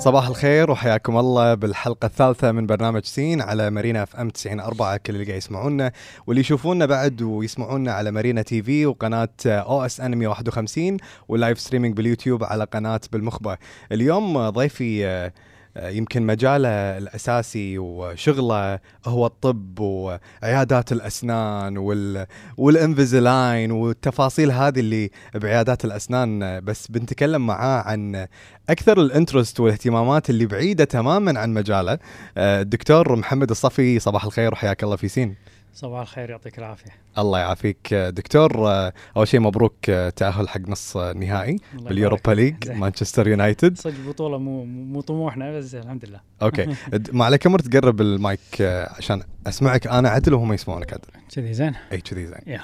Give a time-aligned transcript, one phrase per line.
[0.00, 5.24] صباح الخير وحياكم الله بالحلقة الثالثة من برنامج سين على مارينا FM 94 كل اللي
[5.24, 5.92] قاعد يسمعونا.
[6.26, 10.96] واللي يشوفونا بعد ويسمعونا على مارينا TV وقناة أو اس ان 151
[11.28, 13.58] وال live streaming باليوتيوب على قناة بالمخبة
[13.92, 15.30] اليوم ضيفي
[15.76, 22.26] يمكن مجاله الأساسي وشغله هو الطب وعيادات الأسنان وال
[22.56, 26.42] والانفيزلاين والتفاصيل هذه اللي بعيادات الأسنان.
[26.42, 28.26] آه، بس بنتكلم معاه عن
[28.70, 31.98] أكثر ال interest والاهتمامات اللي بعيدة تماما عن مجاله.
[32.36, 35.49] آه، الدكتور محمد الصفي صباح الخير وحياك الله في سين.
[35.74, 36.90] صباح الخير يعطيك العافية.
[37.18, 37.92] الله يعافيك.
[37.92, 42.30] آه، دكتور آه، أول شيء مبروك آه، تأهل حق نص آه، نهائي الله بال Europa
[42.30, 42.70] League.
[42.70, 43.78] مانشستر يونايتد.
[43.78, 46.20] صدق بطولة مو مو طموحنا بس الحمد لله.
[46.42, 46.66] أوكي.
[47.12, 51.08] ما عليك أمر تقرب المايك آه، عشان أسمعك أنا عدل وهم يسمعونك عدل.
[51.34, 51.74] كذي زين.
[51.92, 52.58] إي كذي زين.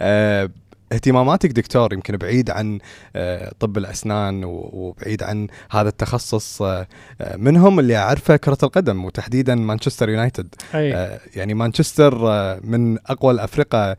[0.00, 0.50] آه،
[0.94, 2.78] اهتماماتك دكتور يمكن بعيد عن
[3.16, 6.86] آه، طب الأسنان و- وبعيد عن هذا التخصص آه،
[7.20, 10.54] آه، منهم اللي أعرفه كرة القدم وتحديدا مانشستر يونايتد.
[10.74, 11.18] أي.
[11.36, 12.14] يعني مانشستر
[12.64, 13.96] من أقوى الأفرقة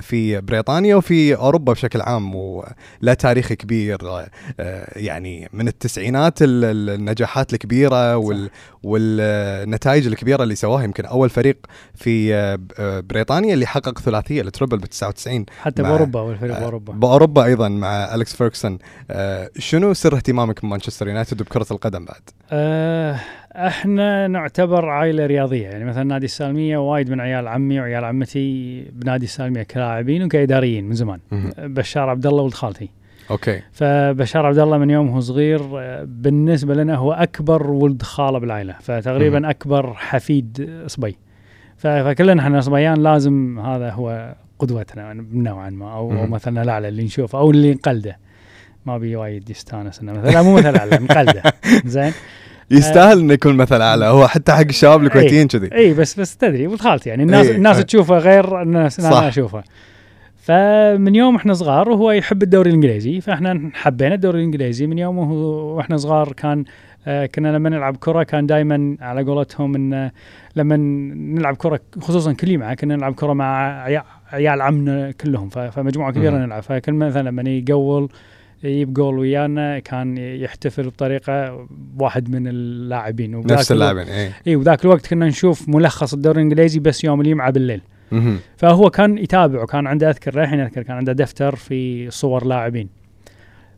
[0.00, 3.98] في بريطانيا وفي أوروبا بشكل عام ولا تاريخ كبير
[4.96, 8.50] يعني من التسعينات ال- ال- النجاحات الكبيرة وال
[8.82, 11.56] والنتائج الكبيرة اللي سواها يمكن أول فريق
[11.94, 12.32] في
[13.08, 16.92] بريطانيا اللي حقق ثلاثية ال treble ب 99 حتى بأوروبا والفريق آه، بأوروبا.
[16.92, 18.78] بأوروبا أيضا مع الكس فيركسون
[19.10, 22.20] آه، شنو سر اهتمامك بمانشستر يونايتد وبكره القدم بعد؟
[22.52, 23.16] آه
[23.52, 25.68] إحنا نعتبر عائلة رياضية.
[25.68, 30.94] يعني مثلا نادي السالمية وايد من عيال عمي وعيال عمتي بنادي السالمية كلاعبين وكإداريين من
[30.94, 31.20] زمان.
[31.58, 32.88] بشار عبد الله ولد خالتي.
[33.30, 33.62] أوكي.
[33.72, 35.62] فبشار عبد الله من يوم هو صغير
[36.04, 38.76] بالنسبة لنا هو أكبر ولد خالة بالعائلة.
[38.80, 39.50] فتقريبا.
[39.50, 41.16] أكبر حفيد صبي
[41.76, 46.26] فكلنا إحنا صبيان لازم هذا هو قدوتنا نوعا ما أو, أو.
[46.26, 48.18] مثلا الأعلى اللي نشوفه أو اللي نقلده.
[48.86, 51.42] ما بي وايد يستانس إنه مثلا مو مثل اعلى نقلده.
[51.84, 52.12] زين؟
[52.70, 54.06] يستاهل إنه يكون مثل أعلى.
[54.06, 55.74] هو حتى حق الشباب الكويتيين كذي.
[55.74, 57.82] اي بس بس تدري ولد خالتي يعني الناس إي، الناس أه.
[57.82, 59.00] تشوفه غير الناس.
[59.00, 59.62] أنا أشوفه.
[60.36, 64.86] فمن يوم إحنا صغار وهو يحب الدوري الإنجليزي فإحنا حبينا الدوري الإنجليزي.
[64.86, 66.64] من يوم وإحنا صغار كان
[67.06, 70.10] آه كنا لما نلعب كرة كان دائما على قولتهم إن
[70.56, 70.76] لما
[71.36, 73.88] نلعب كرة خصوصا كل جمعه كنا نلعب كرة مع
[74.32, 76.44] عيال عمنا كلهم فمجموعة كبيرة مم.
[76.44, 76.62] نلعب.
[76.62, 78.08] فكل مثلا لما يقول
[78.64, 81.66] يجيب جول ويانا كان يحتفل بطريقة
[81.98, 83.40] واحد من اللاعبين.
[83.46, 87.80] نفس اللاعبين اي اي وذاك الوقت كنا نشوف ملخص الدوري الإنجليزي بس يوم الجمعه بالليل.
[88.56, 93.01] فهو كان يتابع وكان عنده أذكر للحين أذكر كان عنده دفتر في صور لاعبين.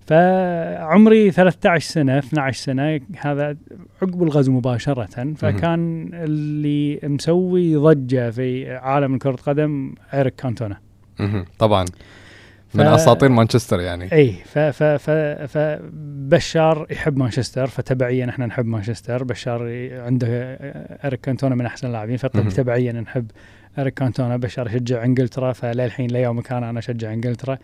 [0.07, 3.57] فعمري 13 سنة 12 سنة هذا
[4.03, 5.35] عقب الغزو مباشرة.
[5.37, 10.77] فكان اللي مسوي ضجة في عالم كرة القدم إيريك كانتونا.
[11.59, 11.85] طبعا.
[12.75, 14.13] من ف- أساطير مانشستر يعني.
[14.13, 15.11] اي ف ف ف
[15.57, 19.25] فبشار يحب مانشستر فتبعيا إحنا نحب مانشستر.
[19.25, 19.63] بشار
[20.05, 20.29] عنده
[21.05, 22.17] اريك كانتونا من أحسن اللاعبين.
[22.17, 23.31] فتبعيا نحب
[23.79, 24.37] اريك كانتونا.
[24.37, 27.59] بشار يشجع إنجلترا فللحين ليومك أنا أنا أشجع إنجلترا.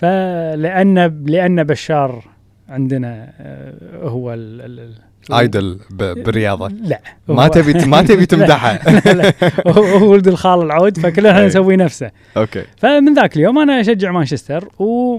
[0.00, 2.24] فلان لأن بشار
[2.68, 3.74] عندنا آه،
[4.08, 4.90] هو ال
[5.32, 7.00] idol بالرياضه لا.
[7.28, 8.90] ما تبي ما تبي تمدحه.
[8.90, 9.32] لا لا.
[9.66, 11.46] هو ولد الخال العود فكلنا.
[11.46, 12.10] نسوي نفسه.
[12.36, 12.62] okay.
[12.76, 15.18] فمن ذاك اليوم أنا أشجع مانشستر و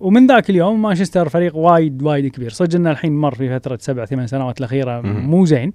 [0.00, 2.50] ومن ذاك اليوم مانشستر فريق وايد وايد كبير.
[2.50, 5.00] صدق إنه الحين مر في فترة سبع ثمان سنوات الأخيرة.
[5.00, 5.72] مو زين.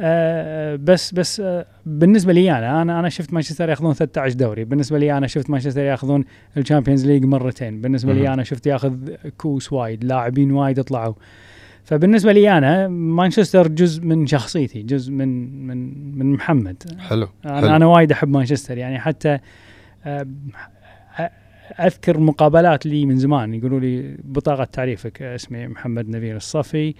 [0.00, 4.64] آه بس بس آه بالنسبة لي أنا أنا أنا شفت مانشستر ياخذون 13 دوري.
[4.64, 6.24] بالنسبة لي أنا شفت مانشستر ياخذون
[6.56, 7.80] ال Champions League مرتين.
[7.80, 8.12] بالنسبة.
[8.12, 8.96] لي أنا شفت ياخذ
[9.38, 11.14] كوس وايد لاعبين وايد طلعوا
[11.84, 15.28] فبالنسبة لي أنا مانشستر جزء من شخصيتي جزء من
[15.66, 16.82] من من محمد.
[16.98, 17.28] حلو.
[17.44, 17.76] أنا حلو.
[17.76, 18.78] أنا وايد أحب مانشستر.
[18.78, 19.38] يعني حتى
[20.04, 20.26] آه،
[21.80, 26.94] أذكر مقابلات لي من زمان يقولوا لي بطاقة تعريفك اسمي محمد نبيل الصفي.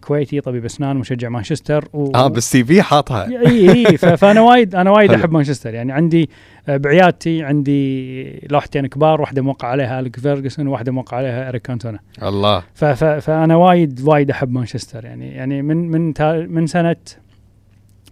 [0.00, 2.10] كويتي طبيب أسنان مشجع مانشستر و...
[2.14, 3.26] آه بال CV حاطها.
[3.48, 5.12] إي إي فأنا وايد أنا وايد.
[5.12, 5.74] أحب مانشستر.
[5.74, 6.30] يعني عندي
[6.68, 11.98] آه، بعيادتي عندي لوحتين كبار واحدة موقع عليها أليكس فيرجسون وواحده موقع عليها إريك كانتونا.
[12.22, 12.62] الله.
[12.74, 15.04] ف- ف- فأنا وايد وايد أحب مانشستر.
[15.04, 16.96] يعني يعني من من تا- من سنه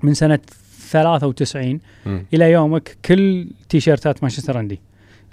[0.03, 0.39] من سنة
[0.91, 2.25] 93 مم.
[2.35, 4.81] إلى يومك كل تيشيرتات مانشستر عندي.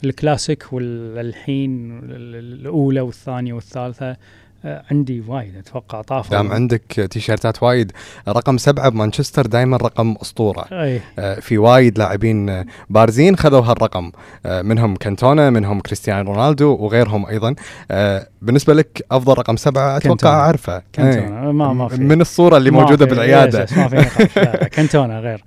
[0.03, 4.05] الكلاسيك والحين الأولى والثانية والثالثة.
[4.11, 4.17] آه،
[4.65, 6.37] عندي وايد أتوقع طافوا.
[6.37, 7.91] دام عندك تيشيرتات وايد.
[8.27, 10.65] رقم سبعة بمانشستر دائما رقم أسطورة.
[10.71, 11.01] أي.
[11.19, 14.11] آه، في وايد لاعبين آه، بارزين خذوا هالرقم.
[14.45, 17.55] آه، منهم كانتونا منهم كريستيانو رونالدو وغيرهم أيضا.
[17.91, 20.33] آه، بالنسبة لك أفضل رقم سبعة أتوقع كانتونا.
[20.33, 20.75] أعرفه.
[20.75, 20.83] إيه.
[20.93, 21.51] كانتونا.
[21.51, 22.01] ما ما في.
[22.01, 23.63] من الصورة اللي موجودة في- بالعيادة.
[23.63, 25.43] yes- yes، ما في كانتونا غير.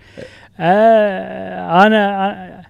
[0.61, 2.61] آه أنا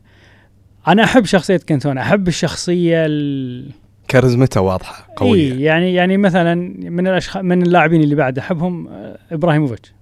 [0.88, 2.02] أنا أحب شخصية كانتونا.
[2.02, 3.70] أحب الشخصية ال...
[4.10, 9.18] كاريزمته واضحة قوية إيه يعني يعني مثلا من الاشخاص من اللاعبين اللي بعد احبهم آه،
[9.32, 9.92] إبراهيموفيتش.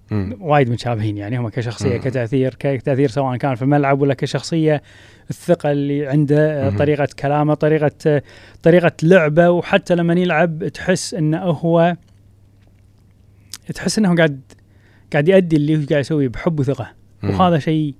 [0.40, 2.00] وايد متشابهين يعني هم كشخصية مم.
[2.00, 4.82] كتأثير كتأثير سواء كان في الملعب ولا كشخصية
[5.30, 6.76] الثقة اللي عنده آه، مم.
[6.76, 8.22] طريقة كلامه طريقة آه،
[8.62, 11.96] طريقة لعبه وحتى لما يلعب تحس إنه هو
[13.74, 14.40] تحس إنه قاعد
[15.12, 16.90] قاعد يؤدي اللي هو قاعد يسويه بحب وثقة
[17.22, 17.30] مم.
[17.30, 17.94] وهذا شيء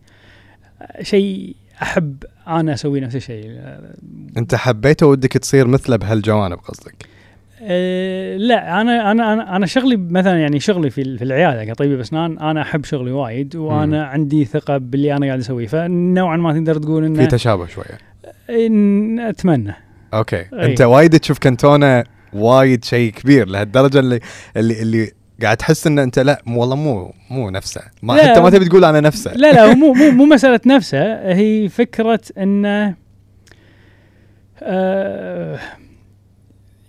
[1.03, 3.61] شيء أحب أنا أسوي نفس الشيء.
[4.37, 6.95] أنت حبيته ودك تصير مثله بهالجوانب قصدك؟
[7.63, 12.39] أه لا أنا أنا أنا أنا شغلي مثلا يعني شغلي في في العيادة كطبيب أسنان
[12.39, 15.67] أنا أحب شغلي وايد وأنا عندي ثقة باللي أنا قاعد أسويه.
[15.67, 17.99] فنوعا ما تقدر تقول في انه تشابه شوية.
[18.51, 19.75] إن أتمنى.
[20.15, 20.37] أوكي.
[20.37, 20.47] أي.
[20.53, 24.21] أنت وايد تشوف كانتونا وايد شيء كبير لهالدرجة اللي
[24.57, 25.13] اللي اللي
[25.43, 28.31] قاعد تحس إن أنت لا والله مو مو نفسه ما لا.
[28.31, 32.21] حتى ما تبي تقول أنا نفسه لا لا مو مو مو مسألة نفسه هي فكرة
[32.39, 32.95] انه
[34.63, 35.59] آه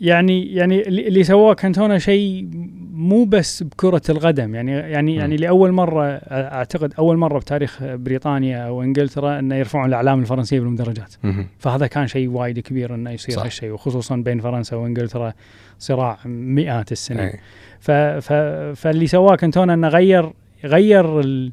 [0.01, 2.47] يعني يعني اللي سواه كانتونا شيء
[2.93, 5.15] مو بس بكرة القدم يعني يعني.
[5.15, 11.13] يعني لأول مرة أعتقد أول مرة بتاريخ بريطانيا أو إنجلترا إنه يرفعون الإعلام الفرنسيه بالمدرجات.
[11.59, 13.39] فهذا كان شيء وايد كبير إنه يصير.
[13.39, 15.33] هالشيء وخصوصا بين فرنسا وإنجلترا
[15.79, 17.39] صراع مئات السنين أي.
[17.79, 18.33] ف ف
[18.75, 20.33] فاللي سواه كانتونا انه غير
[20.63, 21.51] غير ال...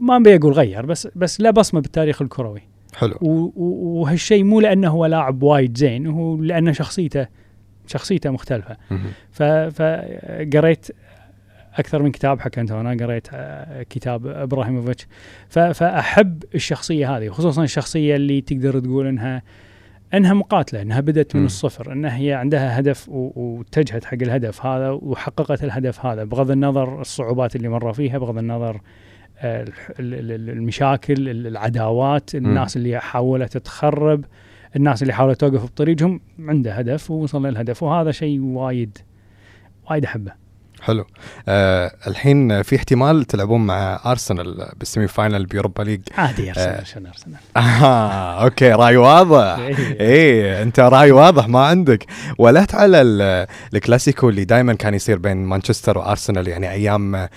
[0.00, 2.62] ما أبي أقول غير بس بس لا بصمة بالتاريخ الكروي.
[2.94, 3.16] حلو.
[3.56, 7.26] وهالشيء مو لأنه هو لاعب وايد زين هو لأنه شخصيته
[7.86, 8.76] شخصيته مختلفة.
[9.70, 10.86] فقريت
[11.74, 15.06] أكثر من كتاب حق كانتونا قريت آه، كتاب إبراهيموفيتش.
[15.48, 19.42] فأحب الشخصية هذه وخصوصا الشخصية اللي تقدر تقول إنها
[20.14, 21.44] انها مقاتلة انها بدأت من.
[21.46, 27.56] الصفر انها هي عندها هدف واتجهت حق الهدف هذا وحققت الهدف هذا بغض النظر الصعوبات
[27.56, 28.80] اللي مر فيها بغض النظر
[29.38, 29.64] آه،
[30.00, 34.24] المشاكل ال- العداوات الناس اللي حاولت تخرب
[34.76, 38.98] الناس اللي حاولت توقف بطريقهم عنده هدف ووصل للهدف وهذا شيء وايد
[39.90, 40.32] وايد أحبه
[40.82, 41.04] حلو
[41.48, 46.50] آه الحين في احتمال تلعبون مع ارسنال بال semi-final ب Europa League عادي آه.
[46.50, 47.36] ارسنال شنو ارسنال
[47.84, 50.00] آه okay رأي واضح إيه.
[50.00, 52.06] إيه أنت رأي واضح ما عندك
[52.38, 57.28] ولهت على ال- الكلاسيكو اللي دائما كان يصير بين مانشستر وارسنال يعني أيام آه،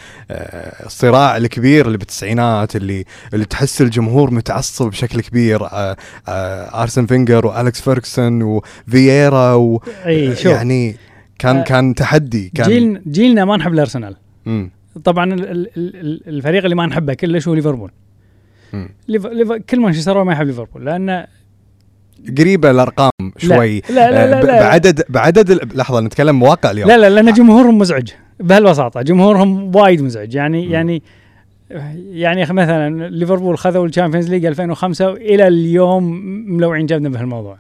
[0.86, 5.98] الصراع الكبير اللي بالتسعينات اللي اللي تحس الجمهور متعصب بشكل كبير آه،
[6.28, 8.42] آه، ارسن فينجر والكس فيركسون
[8.88, 10.96] وفييرا و اي شوف يعني
[11.44, 14.16] كان آه، كان تحدي كان جيل جيلنا ما نحب الأرسنال.
[14.46, 14.72] مم.
[15.04, 17.92] طبعا ال- ال- ال- الفريق اللي ما نحبه كلش هو ليفربول.
[19.70, 21.26] كل مانشستر ما يحب ليفربول لأن
[22.38, 23.80] قريبة الأرقام شوي.
[23.80, 26.90] لا لا لا, آه، لا, لا, بعدد بعدد لحظة نتكلم مواقع اليوم.
[26.90, 29.02] لا لا لأن جمهورهم مزعج بهالبساطة.
[29.02, 30.36] جمهورهم وايد مزعج.
[30.36, 30.74] يعني مم.
[30.74, 31.04] يعني
[32.12, 36.04] يعني مثلا ليفربول خذوا ال Champions League 2005 وإلى اليوم
[36.56, 37.58] ملوعين جبنا بهالموضوع.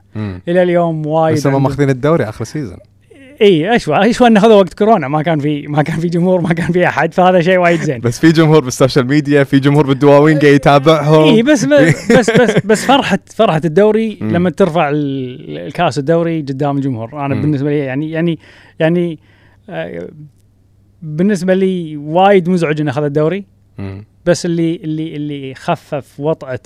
[0.47, 2.77] إلى اليوم وايد بس هم ماخذين الدوري آخر season
[3.43, 6.53] إي اشوى اشوى انه خذوا وقت كورونا؟ ما كان في ما كان في جمهور ما
[6.53, 7.99] كان في أحد فهذا شيء وايد زين.
[7.99, 11.23] بس في جمهور بال social media في جمهور بالدواوين قاعد يتابعهم.
[11.35, 12.11] إي بس بس
[12.41, 14.17] بس بس فرحة فرحة الدوري.
[14.21, 17.25] لما ترفع ال- الكاس الدوري قدام الجمهور.
[17.25, 17.35] أنا.
[17.41, 18.39] بالنسبة لي يعني يعني
[18.79, 19.19] يعني
[19.69, 20.09] آه،
[21.01, 23.45] بالنسبة لي وايد مزعج إنه أخذ الدوري.
[23.77, 24.05] مم.
[24.25, 26.59] بس اللي اللي اللي خفف وطأة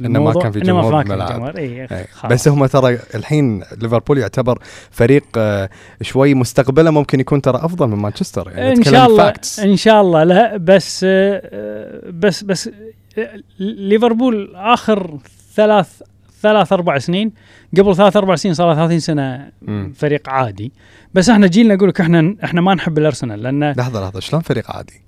[0.00, 1.18] إنه ما كان في إنه ما جمهور كان.
[1.26, 2.06] جمهور اي إيه.
[2.12, 2.32] خلاص.
[2.32, 4.58] بس هم ترى الحين ليفربول يعتبر
[4.90, 5.70] فريق آه،
[6.02, 9.60] شوي مستقبله ممكن يكون ترى أفضل من مانشستر يعني إن شاء الله facts.
[9.60, 12.70] إن شاء الله لا بس آه، بس بس
[13.18, 15.18] آه، ليفربول آخر
[15.54, 16.02] ثلاث
[16.42, 17.32] ثلاث أربع سنين
[17.78, 19.92] قبل ثلاث أربع سنين صار له 30 سنة مم.
[19.96, 20.72] فريق عادي
[21.14, 24.70] بس إحنا جيلنا نقول لك إحنا إحنا ما نحب الأرسنال لأن لحظة لحظة شلون فريق
[24.70, 25.02] عادي؟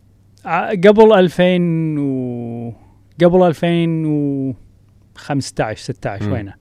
[0.86, 1.42] قبل 2000
[2.00, 2.72] و
[3.24, 6.32] قبل 2015 16 مم.
[6.32, 6.54] وينه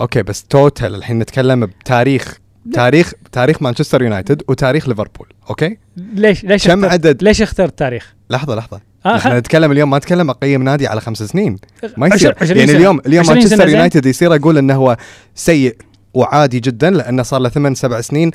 [0.00, 2.38] okay بس total الحين نتكلم بتاريخ
[2.72, 8.14] تاريخ تاريخ مانشستر يونايتد وتاريخ ليفربول okay ليش ليش كم اخترت- عدد ليش اخترت تاريخ؟
[8.30, 11.56] لحظة لحظة آه إحنا نتكلم اليوم ما نتكلم أقيم نادي على خمس سنين
[11.96, 12.78] ما عشر- يصير عشرين يعني سنة.
[12.78, 13.68] اليوم اليوم مانشستر.
[13.68, 14.96] يونايتد يصير أقول إنه هو
[15.34, 15.76] سيء
[16.14, 18.30] وعادي جدا لأنه صار له ثمان سبع سنين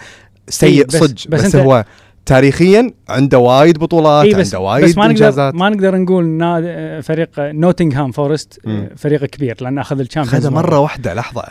[0.49, 1.85] سيء إيه، بس- صدق بس بس, بس هو
[2.29, 5.55] تاريخيا عنده وايد بطولات إي بس عنده وايد بس ما نقدر إنجازات.
[5.55, 8.89] ما نقدر نقول آه، فريق نوتنغهام فورست آه،.
[8.97, 11.43] فريق كبير لأنه أخذ ال Champions خذ مرة واحدة لحظة.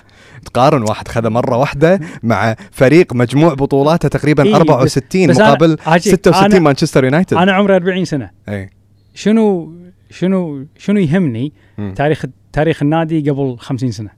[0.45, 5.77] تقارن واحد خذ مرة واحدة مع فريق مجموع بطولاته تقريبا إيه، 64 بس أنا- مقابل
[5.87, 7.37] عاجي- 66 أنا- مانشستر يونايتد.
[7.37, 8.31] أنا عمري 40 سنة.
[8.49, 8.71] إي.
[9.15, 9.73] شنو
[10.11, 11.95] شنو شنو يهمني؟ مم.
[11.97, 14.18] تاريخ تاريخ النادي قبل 50 سنة.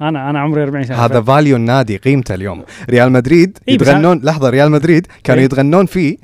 [0.00, 0.96] أنا أنا عمري 40 سنة.
[0.96, 2.62] هذا value النادي قيمته اليوم.
[2.90, 5.44] ريال مدريد إيه، يتغنون لحظة ريال مدريد كانوا إيه.
[5.44, 6.16] يتغنون فيه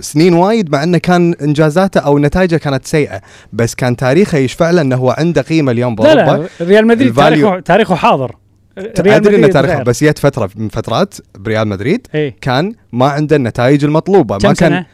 [0.00, 3.20] سنين وايد مع إنه كان إنجازاته أو نتائجه كانت سيئة.
[3.52, 6.48] بس كان تاريخه يشفع له إنه هو عنده قيمة اليوم لا بأوروبا.
[6.60, 8.36] لا ريال مدريد تاريخه تاريخه حاضر.
[8.78, 9.82] أدري إنه تاريخه.
[9.82, 12.36] بس جت فتره من فترات بريال مدريد إيه.
[12.40, 14.34] كان ما عنده النتائج المطلوبة.
[14.34, 14.86] ما كان سنة؟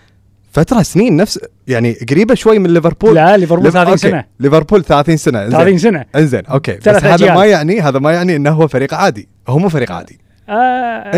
[0.52, 3.98] فترة سنين نفس يعني قريبة شوي من ليفربول لا ليفربول ليف- 30 okay.
[4.08, 5.58] سنة ليفربول 30 سنة إنزين.
[5.58, 7.34] 30 سنة إنزين okay بس هذا أجيال.
[7.34, 10.52] ما يعني هذا ما يعني إنه هو فريق عادي هو مو فريق عادي آه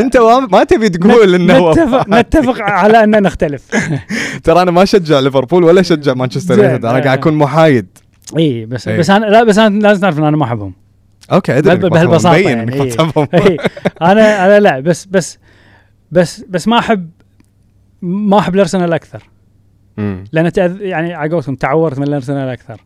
[0.00, 0.16] أنت
[0.52, 2.08] ما- تبي تقول إنه هو نتفق.
[2.18, 3.62] نتفق على ان نختلف
[4.44, 6.58] ترى أنا ما اشجع ليفربول ولا اشجع مانشستر.
[6.58, 7.02] يونايتد أنا آه.
[7.02, 7.86] قاعد أكون محايد
[8.38, 8.98] إي بس إيه.
[8.98, 10.72] بس أنا لا بس أنا لازم تعرف إن أنا ما أحبهم
[11.32, 12.08] okay أدري بهال- إنك ما تفهم.
[12.08, 12.96] بهالبساطة مبين يعني، إيه.
[13.34, 13.56] إيه.
[14.02, 15.38] أنا أنا لا بس بس
[16.12, 17.10] بس بس ما أحب
[18.04, 19.22] ما أحب الأرسنال أكثر
[19.96, 20.24] مم.
[20.32, 20.80] لأن تأذ...
[20.80, 22.80] يعني على قولتهم تعورت من الأرسنال أكثر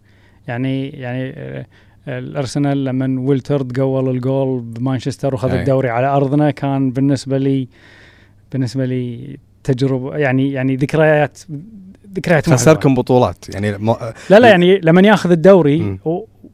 [0.48, 1.66] يعني يعني آه،
[2.08, 5.60] الأرسنال لما ويلترد قول الجول بمانشستر وخذ أي.
[5.60, 7.68] الدوري على أرضنا كان بالنسبة لي
[8.52, 11.38] بالنسبة لي تجربة يعني يعني ذكريات
[12.14, 12.50] ذكريات.
[12.50, 13.94] خسركم بطولات يعني م...
[14.30, 15.98] لا لا يعني لما ياخذ الدوري.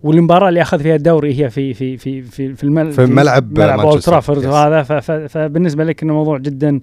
[0.03, 2.93] والمباراة اللي اخذ فيها الدوري هي في في في في في, المل...
[2.93, 4.13] في ملعب ملعب اولد مانشستر.
[4.13, 4.47] ترافورد.
[4.47, 4.83] وهذا.
[5.27, 6.81] فبالنسبة لك إنه موضوع جدا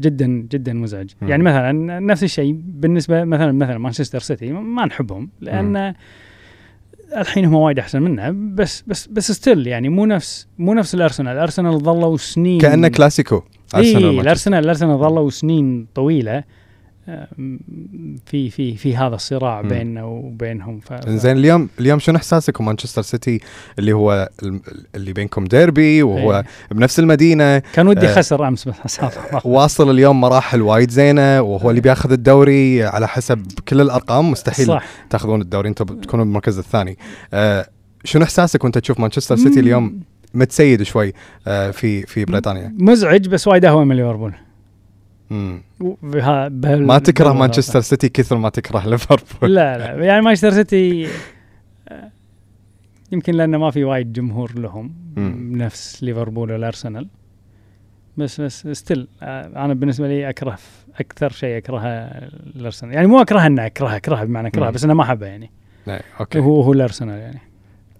[0.00, 1.28] جدا جدا مزعج مم.
[1.28, 5.94] يعني مثلا نفس الشيء بالنسبة مثلا مثلا مانشستر سيتي ما نحبهم لأن
[7.16, 11.32] الحين هم وايد أحسن منا بس بس بس still يعني مو نفس مو نفس الأرسنال
[11.32, 13.42] الأرسنال ظلوا سنين كأنه كلاسيكو
[13.74, 14.20] أرسنال اي.
[14.20, 16.44] الأرسنال الأرسنال ظلوا سنين طويلة
[18.26, 19.60] في في في هذا الصراع.
[19.60, 20.80] بيننا وبينهم.
[20.80, 21.08] ف...
[21.08, 23.40] زين اليوم اليوم شنو إحساسك ومانشستر سيتي
[23.78, 24.28] اللي هو
[24.94, 26.44] اللي بينكم ديربي وهو إيه.
[26.70, 29.00] بنفس المدينة؟ كان ودي آه، خسر أمس بس
[29.44, 34.84] واصل اليوم مراحل وايد زينة وهو اللي بياخذ الدوري على حسب كل الأرقام مستحيل صح.
[35.10, 36.98] تاخذون الدوري أنتم بتكونون بالمركز الثاني.
[37.32, 37.66] آه
[38.04, 40.00] شنو إحساسك وأنت تشوف مانشستر سيتي اليوم
[40.34, 41.12] متسيد شوي
[41.46, 44.34] آه في في بريطانيا؟ مزعج بس وايد أهون من ليفربول.
[45.30, 49.54] ما تكره مانشستر سيتي كثر ما تكره ليفربول.
[49.54, 50.04] لا لا.
[50.04, 51.08] يعني مانشستر سيتي
[51.88, 52.10] آه،
[53.12, 55.52] يمكن لأنه ما في وايد جمهور لهم مم.
[55.56, 57.08] نفس ليفربول والارسنال
[58.16, 60.58] بس بس still أنا بالنسبة لي أكره
[61.00, 61.86] أكثر شيء أكرهه
[62.56, 62.94] الأرسنال.
[62.94, 64.70] يعني مو اكره إنه أكرهه أكرهه بمعنى أكرهه.
[64.70, 65.50] بس أنا ما احبه يعني.
[66.20, 66.38] أوكي.
[66.38, 67.38] هو هو الأرسنال يعني.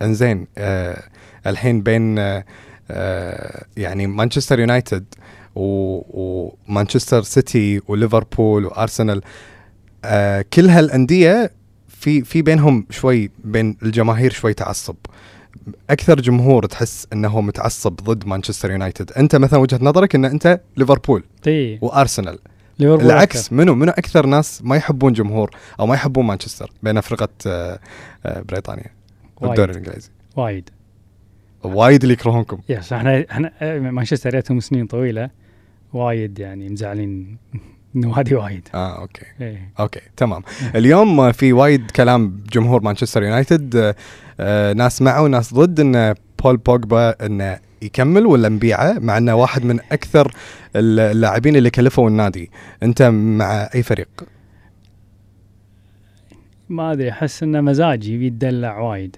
[0.02, 1.02] إنزين آه
[1.46, 2.44] الحين بين آه
[2.90, 5.18] آه يعني مانشستر يونايتد و-
[5.60, 9.20] ومانشستر سيتي وليفربول وارسنال
[10.04, 11.52] آه كل هالأندية
[11.88, 14.96] في في بينهم شوي بين الجماهير شوي تعصب.
[15.90, 21.24] أكثر جمهور تحس إنه متعصب ضد مانشستر يونايتد أنت مثلا وجهة نظرك إن أنت ليفربول
[21.80, 22.38] وارسنال
[22.78, 23.56] ليفربول العكس أكثر.
[23.56, 25.50] منو منو أكثر ناس ما يحبون جمهور
[25.80, 27.78] أو ما يحبون مانشستر بين فرقه آه
[28.26, 28.90] آه بريطانيا
[29.40, 30.70] والدوري الإنجليزي؟ وايد.
[31.62, 35.30] وايد اللي يكرهونكم يس إحنا إحنا مانشستر جتهم سنين طويلة.
[35.92, 37.36] وايد يعني مزعلين
[37.94, 38.68] النوادي وايد.
[38.74, 39.26] آه أوكي.
[39.40, 39.72] إيه.
[39.80, 40.42] أوكي تمام.
[40.74, 43.94] اليوم آه، في وايد كلام جمهور مانشستر يونايتد آه،
[44.40, 49.64] آه، ناس معه وناس ضد إن بول بوجبا إنه يكمل ولا نبيعه مع إنه واحد
[49.64, 50.32] من أكثر
[50.76, 52.50] اللاعبين اللي كلفوا النادي.
[52.82, 54.08] أنت مع أي فريق؟
[56.68, 59.16] ما أدري أحس إنه مزاجي يتدلع وايد.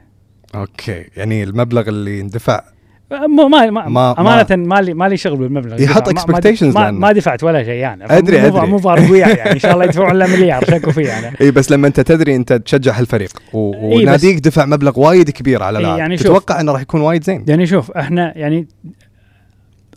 [0.54, 2.64] أوكي يعني المبلغ اللي اندفع
[3.12, 5.80] ما ما, ما- أمانة ما لي ما لي شغل بالمبلغ.
[5.82, 8.08] يحط ما- ما- expectations ما, دفعت ولا شيء يعني.
[8.08, 9.50] أدري- مو- مو بارقويع يعني.
[9.52, 12.52] إن شاء الله يدفعون له مليار شكو فيه أنا إي بس لما أنت تدري أنت
[12.52, 16.16] تشجع هالفريق وناديك دفع مبلغ وايد كبير على لاعب يعني.
[16.16, 18.66] تتوقع إنه راح يكون وايد زين؟ يعني شوف إحنا يعني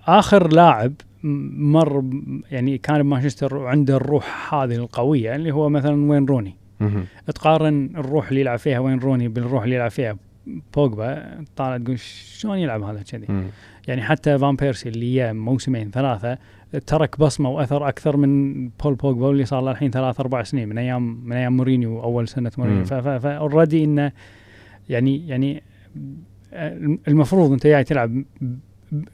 [0.08, 0.94] آخر لاعب
[1.58, 2.04] مر
[2.52, 6.56] يعني كان بمانشستر وعنده الروح هذه القوية اللي هو مثلا وين روني.
[7.36, 10.16] تقارن الروح اللي يلعب فيها وين روني بالروح اللي يلعب فيها
[10.76, 13.26] بوجبا طالع تقول شلون يلعب هذا كذي.
[13.88, 16.38] يعني حتى فان بيرسي اللي جاء موسمين ثلاثة
[16.88, 20.78] ترك بصمة وأثر أكثر من بول بوجبا اللي صار له الحين ثلاث أربع سنين من
[20.78, 22.52] أيام من أيام مورينيو أول سنة.
[22.58, 24.12] مورينيو ف already إنه
[24.90, 25.64] يعني يعني
[27.08, 28.24] المفروض أنت جاي تلعب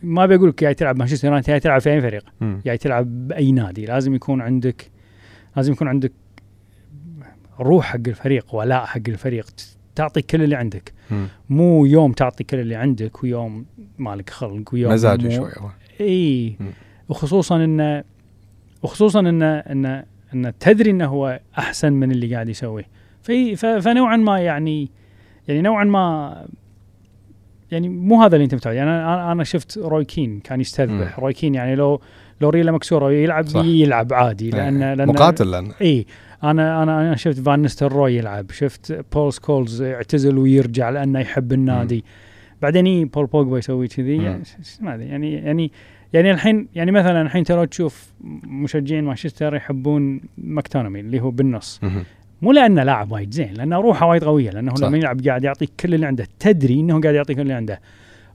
[0.03, 2.25] ما بقول لك جاي تلعب مانشستر يونايتد جاي تلعب في أي فريق.
[2.41, 4.91] جاي تلعب بأي نادي لازم يكون عندك
[5.55, 6.11] لازم يكون عندك
[7.59, 9.45] روح حق الفريق ولاء حق الفريق
[9.95, 11.27] تعطي كل اللي عندك مم.
[11.49, 13.65] مو يوم تعطي كل اللي عندك ويوم
[13.97, 15.51] مالك خلق ويوم مزاجي مو- شوي.
[16.01, 16.55] إي.
[17.09, 18.03] وخصوصا انه
[18.83, 20.03] وخصوصا انه انه
[20.33, 22.87] إنه تدري إنه هو أحسن من اللي قاعد يسويه
[23.23, 24.89] في فنوعا ما يعني
[25.47, 26.45] يعني نوعا ما
[27.71, 31.33] يعني مو هذا اللي أنت متعود يعني أنا أنا شفت روي كين كان يستذبح روي
[31.33, 32.01] كين يعني لو
[32.41, 33.65] لو ريله مكسوره ويلعب صح.
[33.65, 34.79] يلعب عادي لأن.
[34.93, 36.05] لأن مقاتل لأن إي
[36.43, 42.03] أنا أنا أنا شفت فان نيستلروي يلعب شفت بول سكولز يعتزل ويرجع لأنه يحب النادي
[42.61, 44.25] بعدين إيه بول بوجبا يسوي كذي مم.
[44.25, 44.43] يعني
[44.81, 45.71] ما أدري يعني يعني
[46.13, 51.81] يعني الحين يعني مثلا الحين ترى تشوف مشجعين مانشستر يحبون ماكتوميني اللي هو بالنص.
[52.41, 54.87] مو لأنه لاعب وايد زين لأنه روحه وايد قوية لأنه صح.
[54.87, 57.79] لما يلعب قاعد يعطيك كل اللي عنده تدري إنه قاعد يعطيك كل اللي عنده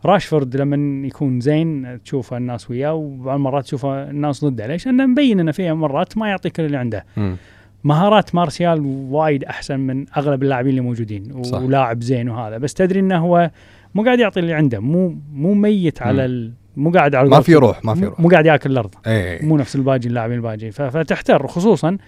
[0.05, 5.41] راشفورد لما يكون زين تشوفه الناس وياه وبعض المرات تشوفه الناس ضده ليش؟ لأنه مبين
[5.41, 7.37] إنه فيها مرات ما يعطي كل اللي عنده مم.
[7.85, 8.81] مهارات مارسيال
[9.11, 11.61] وايد أحسن من أغلب اللاعبين اللي موجودين صح.
[11.61, 13.51] ولاعب زين وهذا بس تدري إنه هو
[13.95, 16.25] مو قاعد يعطي اللي عنده مو مو ميت على.
[16.25, 16.53] ال...
[16.77, 17.55] مو قاعد على ما في.
[17.55, 20.83] روح ما في روح مو قاعد ياكل الأرض اي مو نفس الباجي اللاعبين الباجي ف-
[20.83, 21.99] فتحتر خصوصا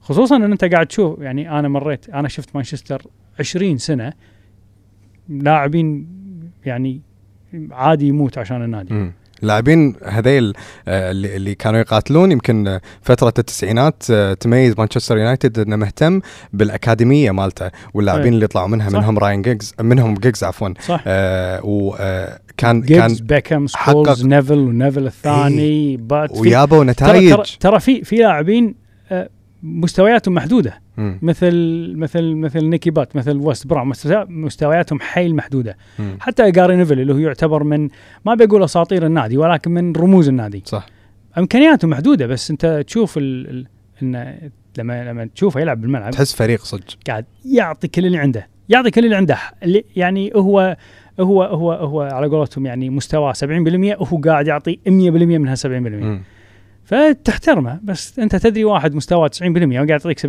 [0.00, 3.02] خصوصا إن أنت قاعد تشوف يعني أنا مريت أنا شفت مانشستر
[3.40, 4.12] 20 سنة
[5.28, 6.06] لاعبين
[6.66, 7.00] يعني
[7.70, 9.12] عادي يموت عشان النادي مم.
[9.42, 10.52] لاعبين هذيل
[10.88, 12.32] آه، اللي اللي كانوا يقاتلون.
[12.32, 16.20] يمكن آه، فترة التسعينات آه، تميز مانشستر يونايتد إنه مهتم
[16.52, 18.32] بالأكاديمية مالته واللاعبين.
[18.32, 18.98] اللي يطلعوا منها صح.
[18.98, 20.68] منهم راين جيجز منهم جيجز عفوا.
[20.86, 21.02] صح.
[21.06, 28.04] آه وكان كان بيكهام سكولز نيفل ونيفل الثاني بات في- ويابوا نتائج ترى, ترى في
[28.04, 28.74] في لاعبين
[29.62, 30.80] مستوياتهم محدودة.
[30.96, 31.18] مم.
[31.22, 31.54] مثل
[31.96, 33.92] مثل مثل نيكي بات مثل ويس براون
[34.28, 35.76] مستوياتهم حيل محدودة.
[35.98, 36.16] مم.
[36.20, 37.88] حتى جاري نيفل اللي هو يعتبر من
[38.26, 40.62] ما بقول أساطير النادي ولكن من رموز النادي.
[40.66, 40.86] صح.
[41.38, 43.50] إمكانياته محدودة بس أنت تشوف ال...
[43.50, 43.66] ال...
[44.02, 44.38] انه
[44.78, 46.12] لما لما تشوفه يلعب بالملعب.
[46.12, 46.84] تحس فريق صدق.
[47.06, 49.38] قاعد يعطي كل اللي عنده يعطي كل اللي عنده.
[49.62, 50.76] اللي يعني هو
[51.20, 53.36] هو هو هو على قولتهم يعني مستواه 70%
[54.00, 56.22] وهو قاعد يعطي 100% منها 70% مم.
[56.90, 60.22] فتحترمه بس أنت تدري واحد مستواه 90% وقاعد يعطيك 70%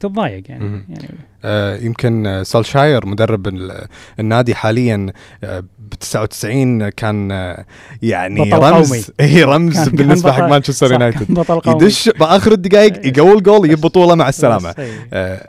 [0.00, 0.64] تتضايق يعني.
[0.88, 1.08] يعني.
[1.44, 3.86] آه، يمكن سولشاير مدرب ال-
[4.20, 5.06] النادي حاليا
[5.44, 7.64] آه، ب 99 كان آه،
[8.02, 9.04] يعني بطل رمز قومي.
[9.36, 11.30] اي رمز بالنسبة حق مانشستر يونايتد.
[11.66, 14.74] يدش بآخر الدقائق يقول جول يجيب بطولة مع السلامة.
[14.78, 14.92] إيه.
[15.12, 15.48] آه،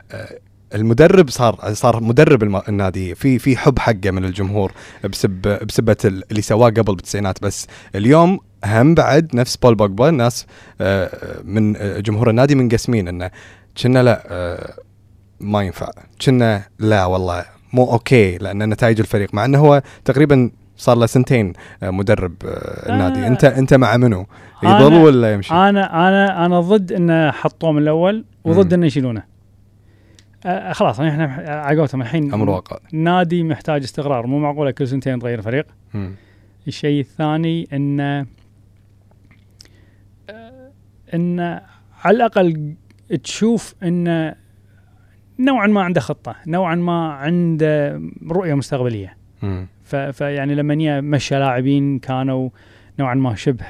[0.74, 3.14] المدرب صار صار مدرب النادي.
[3.14, 4.72] في في حب حقه من الجمهور
[5.04, 7.42] بسب بسبة ال- اللي سواه قبل بالتسعينات.
[7.42, 10.46] بس اليوم هم بعد نفس بول بوجبا الناس
[10.80, 11.10] آه،
[11.44, 13.30] من آه، جمهور النادي منقسمين إنه
[13.82, 14.74] كنا لا آه،
[15.40, 15.90] ما ينفع.
[16.26, 21.52] كنا لا والله مو أوكي لأن نتائج الفريق مع إنه هو تقريبا صار له سنتين
[21.82, 22.34] مدرب
[22.88, 23.26] النادي.
[23.26, 24.26] أنت أنت مع منو؟
[24.62, 28.72] يظل أنا- ولا يمشي؟ أنا أنا أنا ضد إنه حطوه من الأول وضد.
[28.72, 29.22] إنه يشيلونه.
[30.46, 31.24] آه خلاص إحنا
[31.64, 32.78] على قولتهم الحين أمر واقع.
[32.92, 34.26] نادي محتاج استقرار.
[34.26, 35.66] مو معقولة كل سنتين تغير فريق.
[36.68, 38.26] الشيء الثاني إنه
[41.14, 41.60] انه
[42.04, 42.74] على الأقل
[43.24, 44.34] تشوف انه
[45.38, 49.16] نوعا ما عنده خطة نوعا ما عنده رؤية مستقبلية.
[50.12, 52.50] فيعني لما مشى لاعبين كانوا
[52.98, 53.64] نوعا ما شبه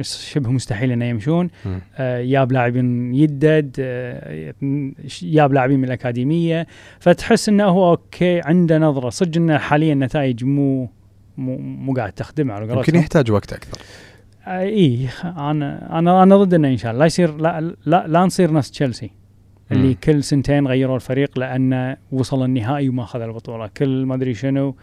[0.00, 1.50] شبه مستحيل إنه يمشون.
[1.64, 1.80] مم.
[1.96, 4.54] آه، ياب لاعبين يدد آه،
[5.22, 6.66] ياب لاعبين من الأكاديمية.
[7.00, 9.10] فتحس إنه هو أوكي عنده نظرة.
[9.10, 10.90] صدق إنه حاليا النتائج مو
[11.36, 13.78] مو مو قاعد تخدمه على يمكن يحتاج وقت أكثر.
[14.46, 18.52] اي أنا أنا أنا ضد إنه إن شاء الله لا يصير لا لا, لا نصير
[18.52, 19.10] نفس تشيلسي.
[19.72, 19.94] اللي.
[19.94, 23.66] كل سنتين غيروا الفريق لأنه وصل النهائي وما أخذ البطولة.
[23.76, 24.74] كل ما أدري شنو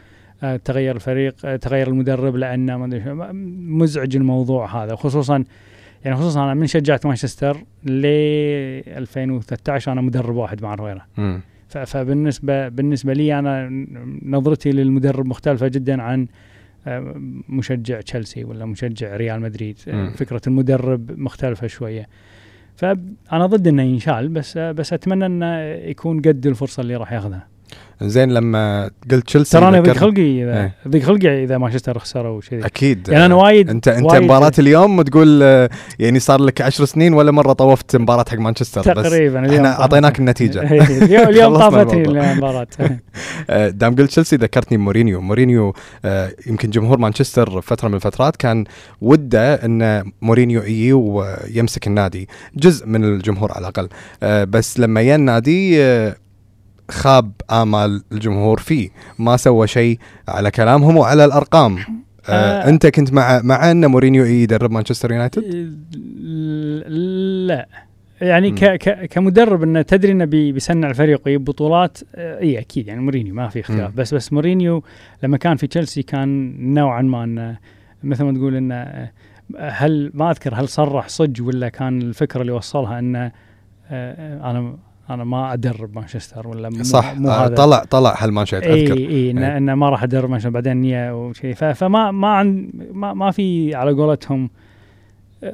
[0.44, 3.04] آه، تغير الفريق آه، تغير المدرب لأنه ما أدري
[3.58, 4.96] مزعج الموضوع هذا.
[4.96, 5.44] خصوصا
[6.06, 8.06] يعني خصوصا أنا من شجعت مانشستر ل
[8.88, 11.02] 2013 أنا مدرب واحد مع رويرا
[11.68, 13.86] فبالنسبه بالنسبة لي أنا
[14.26, 16.28] نظرتي للمدرب مختلفة جدا عن
[17.50, 19.80] مشجع تشيلسي ولا مشجع ريال مدريد.
[19.88, 20.12] آه، مم.
[20.12, 22.08] فكرة المدرب مختلفة شوية.
[22.76, 27.53] فأنا ضد إنه ينشال بس آه، بس أتمنى إنه يكون قد الفرصة اللي راح ياخذها.
[28.02, 30.76] زين لما قلت تشيلسي ترى أنا ضيق ذكرني- خلقي اذا إيه.
[30.88, 33.08] ضيق خلقي إذا مانشستر خسروا وكذي أكيد.
[33.10, 37.32] يعني أنا وايد انت أنت مباراة اليوم تقول آه، يعني صار لك عشر سنين ولا
[37.32, 40.72] مرة طوفت مباراة حق مانشستر بس تقريبا اليوم إحنا أعطيناك النتيجة.
[40.72, 42.02] إيه، اليوم طافتني.
[42.04, 42.68] المباراة.
[43.50, 45.22] آه، دام قلت تشيلسي ذكرتني مورينيو.
[45.22, 45.74] مورينيو
[46.06, 48.64] آه، يمكن جمهور مانشستر فترة من الفترات كان
[49.02, 52.28] وده إن مورينيو يجي ويمسك النادي.
[52.56, 53.90] جزء من الجمهور على الأقل.
[54.46, 55.84] بس لما جاء النادي
[56.92, 62.70] خاب آمال الجمهور فيه ما سوى شيء على كلامهم وعلى الأرقام آه آه.
[62.70, 65.44] أنت كنت مع مع أن مورينيو يدرب مانشستر يونايتد
[67.48, 67.68] لا
[68.22, 68.52] يعني.
[68.52, 73.02] ك ك كمدرب أنه تدري أنه بي بيصنع الفريق ويجيب بطولات آه، اي أكيد يعني
[73.02, 73.94] مورينيو ما في اختلاف.
[73.96, 74.84] بس بس مورينيو
[75.24, 77.58] لما كان في تشيلسي كان نوعا ما أنه
[78.04, 79.12] مثل ما تقول أنه آه،
[79.60, 83.32] هل ما أذكر هل صرح صج ولا كان الفكرة اللي وصلها أنه
[83.92, 84.78] أنا
[85.10, 89.32] أنا ما أدرب مانشستر ولا مو صح مو هذا طلع طلع هالمانشيت إي أذكر إي
[89.32, 89.58] انه إي.
[89.58, 93.76] إنه ما راح أدرب مانشستر بعدين نية وشيء ف- فما ما عن ما, ما في
[93.76, 94.50] على قولتهم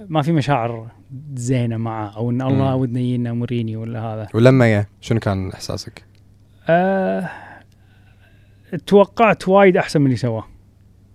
[0.07, 0.87] ما في مشاعر
[1.33, 2.75] زينة معه أو إن الله.
[2.75, 6.03] ودنا يجينا مورينيو ولا هذا ولما يا شنو كان إحساسك؟
[6.67, 7.29] أه
[8.87, 10.45] توقعت وايد أحسن من اللي سواه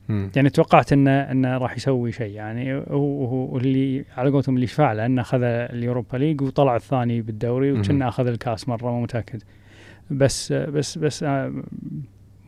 [0.08, 0.30] مم.
[0.36, 2.32] يعني توقعت انه إنه راح يسوي شيء.
[2.34, 7.22] يعني هو هو اللي على قولتهم اللي شفع له إنه أخذ اليوروبا ليج وطلع الثاني
[7.22, 7.72] بالدوري.
[7.72, 9.42] وكنا أخذ الكاس مرة ما متأكد.
[10.10, 11.52] بس بس بس آه،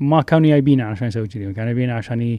[0.00, 1.44] ما كانوا جايبينه عشان يسوي كذي.
[1.52, 2.38] كانوا جايبينه عشان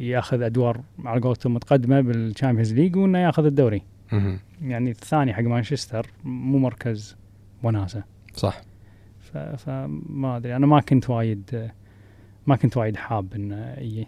[0.00, 3.82] ياخذ أدوار على قولتهم متقدمة بالشامبيونز ليج وإنه ياخذ الدوري.
[4.12, 4.38] مهم.
[4.62, 7.16] يعني الثاني حق مانشستر مو مركز
[7.62, 8.04] وناسة.
[8.34, 8.60] صح.
[9.56, 10.56] فما أدري.
[10.56, 11.70] أنا ما كنت وايد
[12.48, 14.06] ما كنت وايد حاب إنه يجي.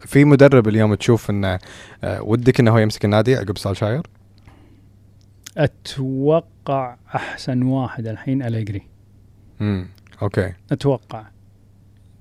[0.00, 1.58] في مدرب اليوم تشوف إنه
[2.04, 4.02] آه، ودك إنه هو يمسك النادي عقب سولشاير
[5.56, 8.82] أتوقع أحسن واحد الحين أليجري.
[9.60, 9.88] امم
[10.22, 10.52] أوكي.
[10.72, 11.26] أتوقع.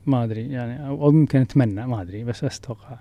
[0.06, 2.98] ما أدري يعني أو يمكن أتمنى ما أدري بس أتوقع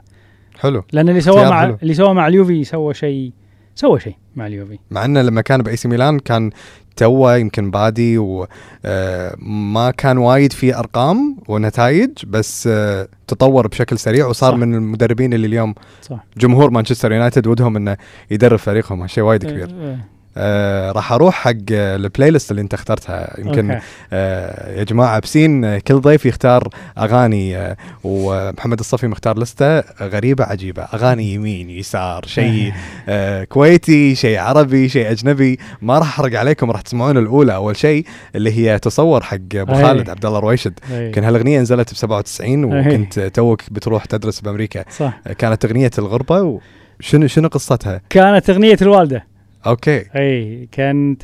[0.59, 0.85] حلو.
[0.93, 1.79] لأن اللي سواه مع حلو.
[1.83, 3.33] اللي سواه مع اليوفي سوى شيء
[3.77, 4.79] سوى شيء مع اليوفي.
[4.91, 6.51] مع إنه لما كان بإي سي ميلان كان
[6.97, 14.53] توه يمكن بادي وما كان وايد في أرقام ونتائج بس آه، تطور بشكل سريع وصار
[14.53, 14.59] صح.
[14.59, 16.25] من المدربين اللي اليوم صح.
[16.37, 17.97] جمهور مانشستر يونايتد ودهم إنه
[18.31, 19.99] يدرب فريقهم هالشيء وايد كبير.
[20.37, 23.81] آه، راح أروح حق ال playlist اللي أنت اخترتها يمكن.
[24.12, 26.68] آه يا جماعة بسين كل ضيف يختار
[26.99, 32.72] أغاني آه ومحمد الصفي مختار لستة غريبة عجيبة أغاني يمين يسار شيء
[33.09, 38.07] آه كويتي شيء عربي شيء أجنبي ما راح أحرق عليكم راح تسمعون الأولى أول شيء
[38.35, 39.83] اللي هي تصور حق أبو أي.
[39.83, 41.12] خالد عبد الله رويشد إيه.
[41.12, 42.81] كان هالأغنية نزلت ب 97 أي.
[42.81, 46.61] وكنت توك بتروح تدرس بأمريكا صح كانت أغنية الغربة
[47.01, 49.36] وشنو شنو قصتها؟ كانت أغنية الوالدة
[49.66, 50.05] أوكي.
[50.16, 51.22] إي كانت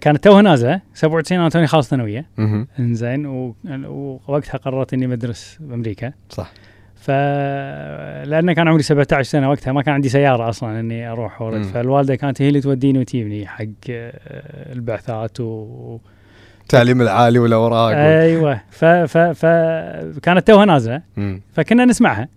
[0.00, 0.80] كانت توها نازلة.
[0.94, 2.26] 97 أنا توني خالص ثانوية.
[2.78, 3.26] إنزين
[3.86, 6.12] ووقتها قررت إني بدرس بأمريكا.
[6.30, 6.52] صح.
[6.94, 7.10] ف
[8.30, 11.62] لأن كان عمري 17 سنة وقتها ما كان عندي سيارة أصلا إني أروح وارد مم.
[11.62, 15.98] فالوالدة كانت هي اللي توديني وتجيبني حق آه، البعثات و
[16.62, 18.60] التعليم العالي والأوراق وال- أيوه.
[18.70, 19.46] ف ف ف
[20.22, 21.02] كانت توها نازلة.
[21.52, 22.28] فكنا نسمعها.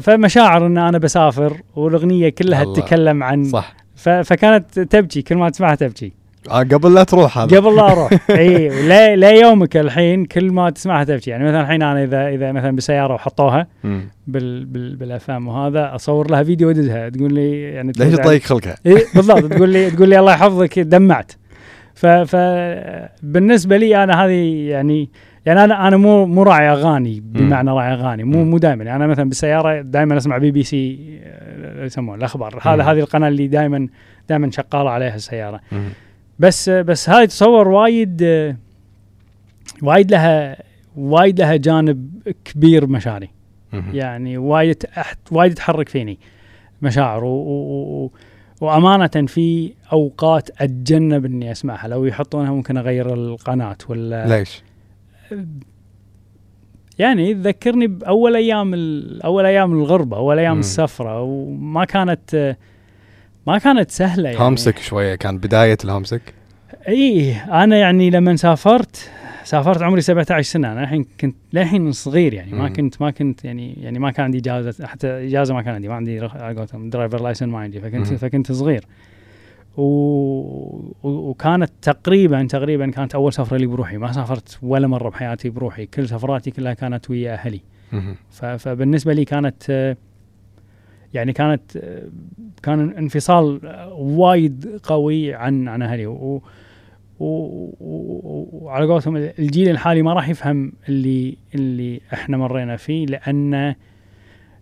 [0.00, 2.74] فمشاعر إن أنا بسافر والأغنية كلها الله.
[2.74, 3.74] تتكلم عن صح.
[3.96, 6.12] فكانت تبكي كل ما تسمعها تبكي.
[6.50, 7.56] آه قبل لا تروح هذا.
[7.56, 8.10] قبل لا أروح.
[8.30, 11.30] إي لا لا يومك الحين كل ما تسمعها تبكي.
[11.30, 13.66] يعني مثلا الحين أنا إذا إذا مثلا بالسياره وحطوها.
[14.26, 17.08] بال بال بالأفلام وهذا أصور لها فيديو وأدزها.
[17.08, 19.44] تقول لي يعني ليش لي- تضيق خلقها؟ إيه بالضبط.
[19.52, 21.32] تقول لي تقول لي الله يحفظك دمعت.
[21.94, 22.36] ف ف
[23.22, 25.10] بالنسبة لي أنا هذه يعني
[25.46, 28.44] يعني أنا أنا مو مو راعي أغاني بمعنى راعي أغاني مو.
[28.44, 32.82] مو دائما يعني أنا مثلا بالسياره دائما أسمع بي بي سي آه، يسمونه الأخبار هذا.
[32.82, 33.88] هذه القناة اللي دائما
[34.28, 35.88] دائما شغالة عليها السيارة مم.
[36.38, 38.56] بس بس هاي تصور وايد آه،
[39.82, 40.56] وايد لها
[40.96, 42.10] وايد لها جانب
[42.44, 43.30] كبير مشاعري
[43.72, 43.84] مم.
[43.92, 44.82] يعني وايد
[45.30, 46.18] وايد تحرك فيني
[46.82, 48.10] مشاعر و, و, و
[48.60, 54.62] وأمانة في أوقات أتجنب إني أسمعها لو يحطونها ممكن أغير القناة ولا ليش؟
[56.98, 58.74] يعني تذكرني باول أيام
[59.24, 60.60] أول أيام الغربة أول أيام مم.
[60.60, 62.56] السفرة وما كانت
[63.46, 66.34] ما كانت سهلة يعني هومسك شوية كان بداية ال homesick
[66.88, 69.10] اي أنا يعني لما سافرت
[69.44, 72.68] سافرت عمري 17 سنة أنا الحين كنت للحين صغير يعني ما.
[72.68, 75.94] كنت ما كنت يعني يعني ما كان عندي إجازة حتى إجازة ما كان عندي ما
[75.94, 78.16] عندي على driver license ما عندي فكنت مم.
[78.16, 78.84] فكنت صغير
[79.76, 79.82] و...
[81.02, 83.96] وكانت تقريبا تقريبا كانت أول سفرة لي بروحي.
[83.96, 85.86] ما سافرت ولا مرة بحياتي بروحي.
[85.86, 87.60] كل سفراتي كلها كانت ويا أهلي.
[88.30, 88.44] ف...
[88.44, 89.96] فبالنسبة لي كانت
[91.14, 91.78] يعني كانت
[92.62, 93.60] كان انفصال
[93.92, 96.06] وايد قوي عن عن أهلي.
[96.06, 96.42] و...
[97.20, 103.74] وعلى قولتهم الجيل الحالي ما راح يفهم اللي اللي إحنا مرينا فيه لأن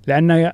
[0.06, 0.52] لأن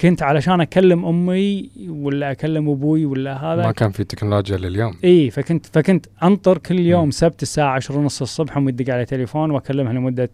[0.00, 5.30] كنت علشان أكلم أمي ولا أكلم أبوي ولا هذا ما كان في تكنولوجيا لليوم إي
[5.30, 6.78] فكنت فكنت أنطر كل.
[6.80, 10.30] يوم سبت الساعة 10 ونص الصبح امي تدق علي تليفون وأكلمها لمدة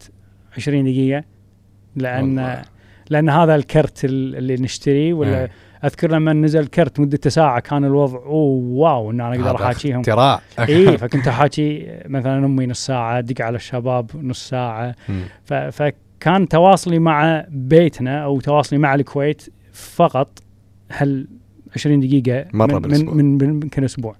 [0.56, 1.24] 20 دقيقة
[1.96, 2.62] لأن والله.
[3.10, 5.50] لأن هذا الكرت ال- اللي نشتريه ولا إيه.
[5.84, 10.40] أذكر لما نزل كرت مدته ساعة كان الوضع أوه واو إن أنا أقدر أحاكيهم اختراع
[10.58, 15.22] إي فكنت أحاكي مثلا أمي نص ساعة أدق على الشباب نص ساعة مم.
[15.44, 19.42] ف- فكان تواصلي مع بيتنا أو تواصلي مع الكويت
[19.76, 20.38] فقط
[20.90, 21.26] هال
[21.76, 23.14] 20 دقيقة مرة من بالأسبوع.
[23.14, 24.16] من, من, كل أسبوع.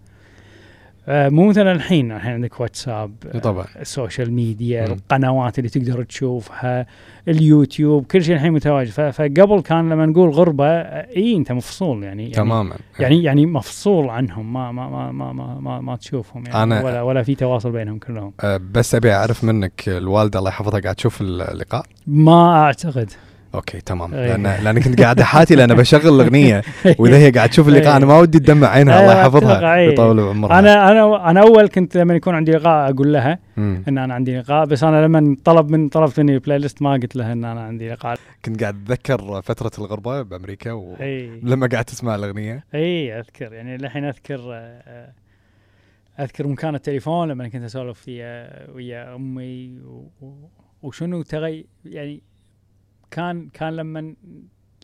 [1.09, 4.93] آه، مو مثلا الحين الحين عندك واتساب طبعا ال social media مم.
[4.93, 6.87] القنوات اللي تقدر تشوفها
[7.29, 8.91] اليوتيوب كل شيء الحين متواجد.
[8.91, 12.77] فقبل كان لما نقول غربة آه، إي أنت مفصول يعني يعني تماما.
[12.99, 17.03] يعني يعني مفصول عنهم ما ما ما ما ما, ما, ما تشوفهم يعني أنا- ولا
[17.03, 18.33] ولا في تواصل بينهم كلهم.
[18.41, 23.11] آه، بس أبي أعرف منك الوالدة الله يحفظها قاعد تشوف اللقاء؟ ما أعتقد.
[23.57, 24.15] okay تمام.
[24.15, 26.63] لأن لأن كنت قاعد أحاتي لأن بشغل الأغنية.
[26.99, 27.97] وإذا هي قاعد تشوف اللقاء.
[27.97, 29.57] أنا ما ودي تدمع عينها الله يحفظها.
[29.57, 29.89] أتفق، إيه.
[29.89, 30.59] ويطول عمرها.
[30.59, 33.83] أنا أنا أنا أول كنت لما يكون عندي لقاء أقول لها مم.
[33.89, 37.17] إن أنا عندي لقاء بس أنا لما طلب من طلبت مني ال playlist ما قلت
[37.17, 42.65] لها إن أنا عندي لقاء كنت قاعد أتذكر فترة الغربة بأمريكا ولما قاعد تسمع الأغنية.
[42.75, 43.53] أي أذكر.
[43.53, 45.13] يعني الحين أذكر آه،
[46.21, 49.79] أذكر مكان التليفون لما كنت أسولف ويا ويا أمي
[50.83, 52.23] وشنو تغي يعني
[53.11, 54.15] كان كان لما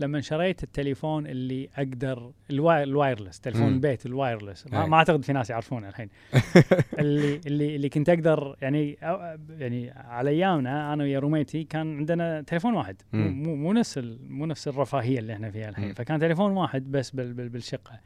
[0.01, 3.75] لما شريت التليفون اللي أقدر ال wire ال wireless تليفون مم.
[3.75, 4.89] البيت ال wireless ما, أي.
[4.89, 6.09] ما أعتقد في ناس يعرفونه الحين
[6.99, 11.97] اللي اللي اللي كنت أقدر يعني أو يعني على أيامنا أنا ويا roommate ي كان
[11.97, 13.43] عندنا تليفون واحد مو مم.
[13.43, 15.95] مو, مو نفس مو نفس الرفاهية اللي إحنا فيها الحين مم.
[15.95, 18.01] فكان تليفون واحد بس بال بال بالشقة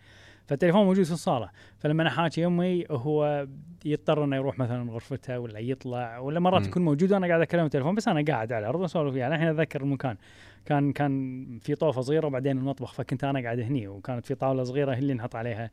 [0.46, 3.46] فالتليفون موجود في الصالة فلما أنا حاكي أمي هو
[3.84, 6.66] يضطر إنه يروح مثلا غرفته ولا يطلع ولا مرات.
[6.66, 9.28] يكون موجود وأنا قاعد اتكلم بالتليفون بس أنا قاعد على الأرض أسولف وياه.
[9.28, 10.16] الحين أتذكر المكان
[10.64, 14.94] كان كان في طوفة صغيرة وبعدين المطبخ فكنت أنا قاعد هني وكانت في طاولة صغيرة
[14.94, 15.70] هي اللي نحط عليها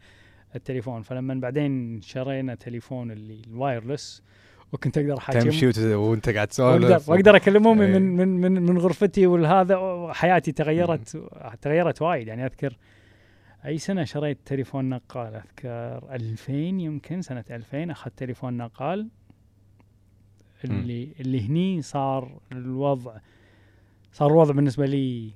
[0.55, 1.01] التليفون.
[1.01, 4.23] فلما بعدين شرينا تليفون اللي الوايرلس
[4.73, 7.09] وكنت أقدر أحاكي تمشي وأنت قاعد تسولف.
[7.09, 7.99] وأقدر أكلم أمي إيه.
[7.99, 11.17] من من من من غرفتي والهذا حياتي تغيرت
[11.62, 12.27] تغيرت وايد.
[12.27, 12.77] يعني أذكر
[13.65, 19.10] أي سنة شريت تليفون نقال؟ أذكر 2000 يمكن سنة 2000 أخذت تليفون نقال.
[20.65, 23.17] اللي اللي هني صار الوضع
[24.12, 25.32] صار الوضع بالنسبة لي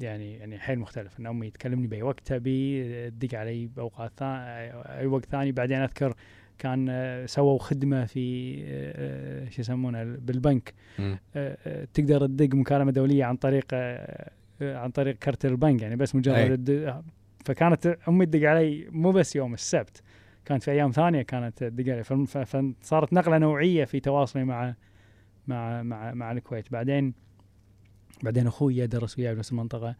[0.00, 1.20] يعني يعني حيل مختلف.
[1.20, 5.52] إن أمي تكلمني بأي وقت تبي تدق علي بأوقات أي وقت ثاني.
[5.52, 6.14] بعدين أذكر
[6.58, 10.74] كان آه، سووا خدمة في آه، آه، شو يسمونه بالبنك.
[11.94, 13.74] تقدر تدق مكالمة دولية عن طريق
[14.60, 15.82] عن طريق كرت البنك.
[15.82, 16.14] يعني بس.
[16.14, 17.02] مجرد
[17.44, 20.02] فكانت أمي تدق علي مو بس يوم السبت
[20.44, 22.04] كانت في أيام ثانية كانت تدق علي.
[22.44, 24.74] فصارت نقلة نوعية في تواصلي مع
[25.46, 26.72] مع مع مع الكويت.
[26.72, 27.14] بعدين
[28.22, 29.96] بعدين أخوي درس وياي بنفس المنطقة.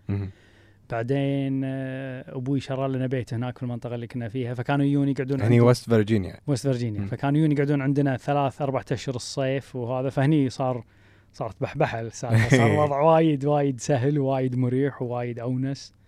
[0.91, 4.55] بعدين آه، أبوي شرى لنا بيت هناك في المنطقة اللي كنا فيها.
[4.55, 7.07] فكانوا يجون يقعدون هني وست فيرجينيا وست فيرجينيا.
[7.07, 10.11] فكانوا يجون يقعدون عندنا ثلاث أربع أشهر الصيف وهذا.
[10.11, 10.85] فهني صار
[11.33, 16.00] صارت بحبحه السالفه صار الوضع وايد وايد سهل وايد مريح ووايد أونس.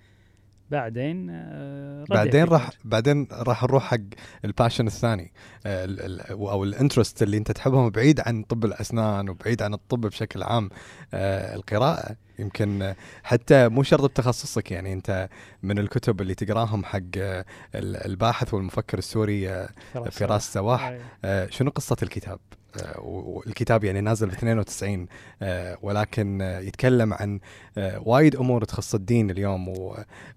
[0.70, 2.70] بعدين آه، بعدين راح.
[2.84, 3.96] بعدين راح نروح حق
[4.44, 5.32] ال passion الثاني
[5.66, 5.86] آه،
[6.30, 10.70] أو ال interest اللي انت تحبهم بعيد عن طب الأسنان وبعيد عن الطب بشكل عام
[11.14, 15.28] آه، القراءة يمكن حتى مو شرط بتخصصك يعني انت
[15.62, 19.68] من الكتب اللي تقراهم حق ال- الباحث والمفكر السوري
[20.10, 21.00] فراس سواح أي.
[21.24, 22.38] آه، شنو قصة الكتاب؟
[22.76, 25.06] آه، والكتاب يعني نازل في 92
[25.42, 27.40] آه، ولكن آه، يتكلم عن
[27.76, 29.74] وايد أمور تخص الدين اليوم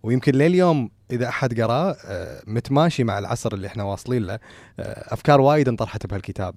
[0.04, 1.96] ويمكن لليوم إذا أحد قراه
[2.48, 4.40] متماشي مع العصر اللي إحنا واصلين له
[4.80, 6.56] أفكار وايد انطرحت بهالكتاب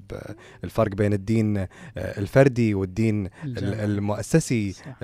[0.65, 3.31] الفرق بين الدين الفردي والدين.
[3.45, 4.97] المؤسسي صح.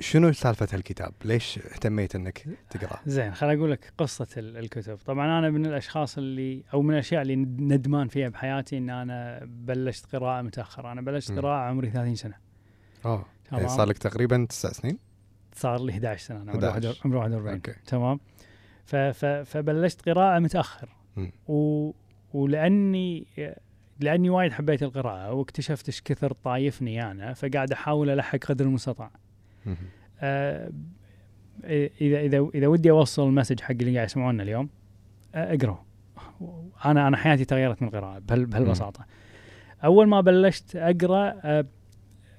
[0.00, 5.38] شنو سالفة هالكتاب؟ ليش اهتميت إنك تقراه؟ زين خليني أقول لك قصة ال- الكتب طبعا
[5.38, 10.42] أنا من الأشخاص اللي أو من الأشياء اللي ندمان فيها بحياتي إن أنا بلشت قراءة
[10.42, 11.38] متاخر أنا بلشت مم.
[11.40, 12.34] قراءة عمري 30 سنة
[13.04, 14.98] آه يعني صار لك تقريبا تسع سنين؟
[15.54, 16.88] صار لي 11 سنة أنا عمري 11.
[16.88, 18.20] واحد- عمري 41 okay تمام
[19.44, 21.32] فبلشت قراءة متأخر مم.
[21.48, 21.90] و
[22.34, 23.26] ولأني
[24.00, 29.10] لأني وايد حبيت القراءة واكتشفت إيش كثر طايفني أنا فقاعد أحاول ألحق قدر المستطاع.
[30.20, 30.70] آه،
[32.00, 34.68] إذا إذا إذا ودي أوصل ال message حق اللي قاعد يسمعونا اليوم
[35.34, 35.76] آه، اقروا
[36.84, 39.06] أنا أنا حياتي تغيرت من القراءة بهال- بهالبساطة.
[39.84, 41.64] أول ما بلشت أقرأ آه،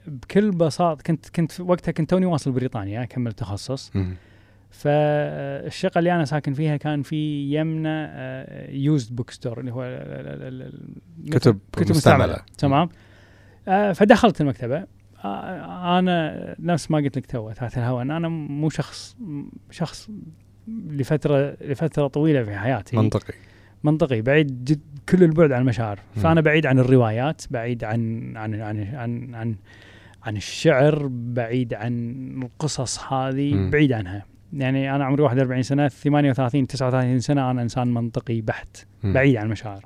[0.07, 3.91] بكل بساطه كنت كنت وقتها كنت توني واصل بريطانيا أكمل تخصص.
[4.69, 7.15] فالشقة اللي أنا ساكن فيها كان في
[7.55, 8.11] يمنا
[8.71, 9.81] used book store اللي هو
[11.31, 11.89] كتب كتب.
[11.91, 12.37] مستعملة.
[12.57, 12.89] تمام؟
[13.93, 14.83] فدخلت المكتبة.
[15.25, 18.01] أنا نفس ما قلت لك تو تحت الهواء.
[18.01, 19.17] أنا مو شخص
[19.71, 20.09] شخص
[20.67, 22.97] لفترة لفترة طويلة في حياتي.
[22.97, 23.33] منطقي.
[23.83, 24.21] منطقي.
[24.21, 25.99] بعيد جد كل البعد عن المشاعر.
[26.15, 29.55] فأنا بعيد عن الروايات بعيد عن عن عن عن عن,
[30.23, 33.69] عن الشعر بعيد عن القصص هذه.
[33.69, 34.25] بعيد عنها.
[34.53, 38.77] يعني أنا عمري 41 سنة 38 39 سنة أنا إنسان منطقي بحت.
[39.03, 39.85] بعيد عن المشاعر.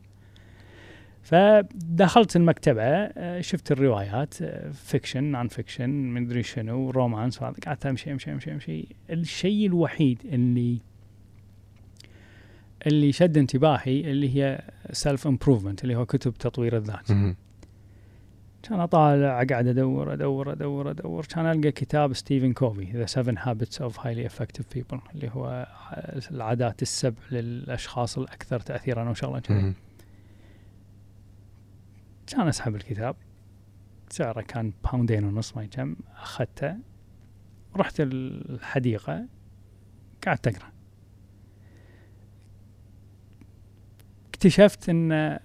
[1.25, 4.33] فدخلت المكتبة آه، شفت الروايات
[4.73, 7.55] fiction non-fiction مدري شنو romance وهذا.
[7.65, 8.87] قعدت أمشي أمشي أمشي أمشي.
[9.09, 10.81] الشيء الوحيد اللي
[12.87, 14.61] اللي شد انتباهي اللي هي
[14.91, 17.11] self improvement اللي هو كتب تطوير الذات.
[18.63, 21.25] كان أطالع قاعد أدور أدور أدور أدور.
[21.25, 25.67] كان ألقى كتاب ستيفن كوفي The 7 Habits of Highly Effective People اللي هو
[26.31, 29.73] العادات السبع للأشخاص الأكثر تاثيرا أو شغله كذي.
[32.27, 33.15] كان اسحب الكتاب.
[34.09, 36.75] سعره كان باوندين ونص ما يجم أخذته.
[37.75, 39.25] رحت الحديقة.
[40.25, 40.71] قعدت أقرأ.
[44.29, 45.39] اكتشفت إن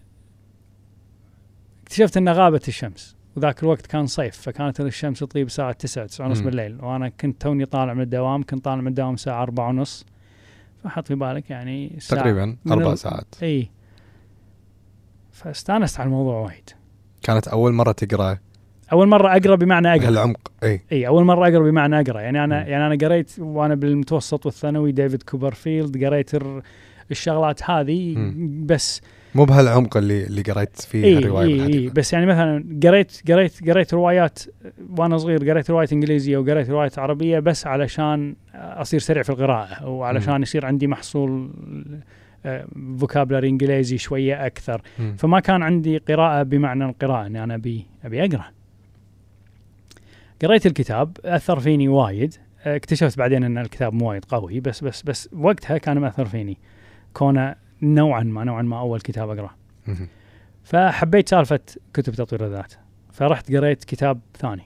[1.82, 3.16] اكتشفت إن غابت الشمس.
[3.36, 6.40] وذاك الوقت كان صيف فكانت الشمس تغيب الساعة 9 9 ونص.
[6.40, 6.84] بالليل.
[6.84, 10.06] وأنا كنت توني طالع من الدوام كنت طالع من الدوام الساعة 4 ونص.
[10.84, 13.42] فحط في بالك يعني ساعة تقريبا أربع ساعات.
[13.42, 13.70] اي
[15.44, 16.70] فاستانست على الموضوع وايد
[17.22, 18.38] كانت أول مرة تقرأ
[18.92, 22.62] أول مرة أقرأ بمعنى أقرأ هالعمق إي إي أول مرة أقرأ بمعنى أقرأ يعني أنا
[22.62, 22.68] مم.
[22.68, 26.30] يعني أنا قريت وأنا بالمتوسط والثانوي ديفيد كوبرفيلد قريت
[27.10, 28.32] الشغلات هذه.
[28.64, 29.00] بس
[29.34, 31.94] مو بهالعمق اللي اللي قريت فيه إي الرواية إي إي بالحديثة.
[31.94, 34.38] بس يعني مثلا قريت قريت قريت روايات
[34.98, 40.42] وأنا صغير قريت رواية إنجليزية وقريت رواية عربية بس علشان أصير سريع في القراءة وعلشان
[40.42, 41.50] يصير عندي محصول
[42.98, 44.82] vocabulary إنجليزي شوية أكثر.
[44.98, 45.16] مم.
[45.18, 48.44] فما كان عندي قراءة بمعنى القراءة إني أنا ابي أبي أقرأ.
[50.42, 52.34] قريت الكتاب أثر فيني وايد.
[52.64, 56.58] اكتشفت بعدين إن الكتاب مو وايد قوي بس بس بس وقتها كان مأثر فيني.
[57.14, 59.54] كونه نوعا ما نوعا ما أول كتاب أقرأه.
[60.64, 61.60] فحبيت سالفة
[61.94, 62.74] كتب تطوير الذات.
[63.12, 64.62] فرحت قريت كتاب ثاني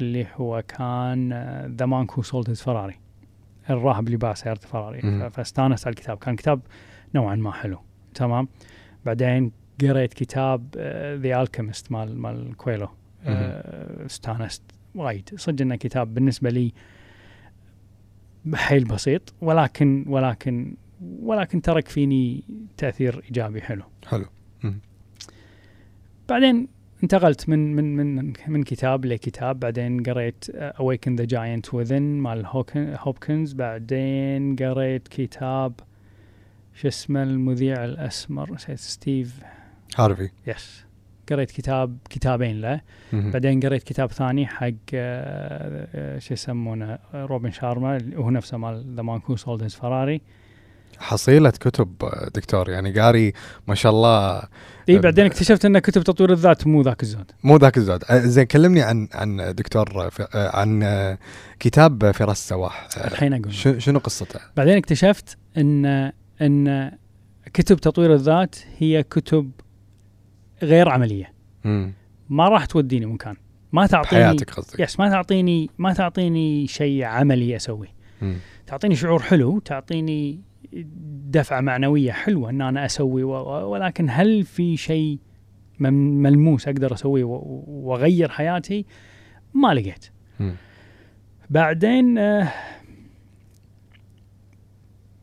[0.00, 1.32] اللي هو كان
[1.78, 2.98] The Monk Who Sold His Ferrari
[3.70, 6.18] الراهب اللي باع سيارة فراري فاستانست على الكتاب.
[6.18, 6.60] كان كتاب
[7.14, 7.78] نوعا ما حلو.
[8.14, 8.48] تمام؟
[9.04, 10.66] بعدين قريت كتاب
[11.22, 12.88] The Alchemist مال مال كويلو
[13.24, 14.62] آه، استانست
[14.94, 15.30] وايد.
[15.36, 16.72] صدق إنه كتاب بالنسبة لي
[18.54, 20.74] حيل بسيط ولكن ولكن
[21.22, 22.44] ولكن ترك فيني
[22.76, 23.82] تأثير إيجابي حلو.
[24.06, 24.26] حلو.
[26.28, 26.68] بعدين
[27.02, 29.60] انتقلت من من من من كتاب لكتاب.
[29.60, 32.46] بعدين قريت Awaken the Giant Within مال
[32.76, 35.72] هوبكنز بعدين قريت كتاب
[36.74, 39.40] شو اسمه المذيع الأسمر؟ نسيت ستيف.
[39.96, 40.30] هارفي.
[40.46, 40.84] yes
[41.30, 42.80] قريت كتاب كتابين له.
[43.12, 48.56] بعدين قريت كتاب ثاني حق آه، آه، شو يسمونه آه، روبن شارما اللي هو نفسه
[48.56, 50.20] مال The Monk Who Sold His Ferrari
[50.98, 51.94] حصيلة كتب
[52.34, 52.70] دكتور.
[52.70, 53.32] يعني قاري
[53.66, 54.42] ما شاء الله
[54.88, 57.30] إي بعدين اكتشفت إن كتب تطوير الذات مو ذاك الزود.
[57.44, 58.04] مو ذاك الزود.
[58.12, 60.84] زين كلمني عن عن دكتور عن
[61.60, 62.88] كتاب فراس السواح.
[62.96, 63.82] الحين أقول.
[63.82, 66.90] شنو قصته؟ بعدين اكتشفت إن أن
[67.52, 69.50] كتب تطوير الذات هي كتب
[70.62, 71.32] غير عملية
[71.64, 71.92] مم.
[72.28, 73.36] ما راح توديني مكان
[73.72, 77.88] ما تعطيني حياتك قصدك يس ما تعطيني ما تعطيني شيء عملي أسويه.
[78.66, 80.40] تعطيني شعور حلو تعطيني
[81.30, 85.18] دفعة معنوية حلوة إن أنا أسوي ولكن هل في شيء
[85.80, 88.86] ملموس أقدر أسويه وأغير حياتي
[89.54, 90.06] ما لقيت.
[91.50, 92.52] بعدين آه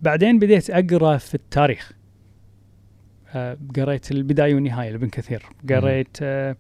[0.02, 1.92] بعدين بديت أقرأ في التاريخ.
[3.36, 5.44] آه قريت البداية والنهاية لابن كثير.
[5.70, 6.56] قريت آه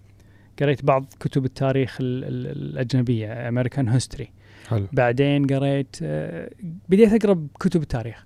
[0.62, 4.32] قريت بعض كتب التاريخ ال- ال- الأجنبية امريكان هيستوري
[4.70, 4.88] حلو.
[4.94, 6.50] بعدين قريت آه
[6.90, 8.26] بديت أقرأ بكتب التاريخ.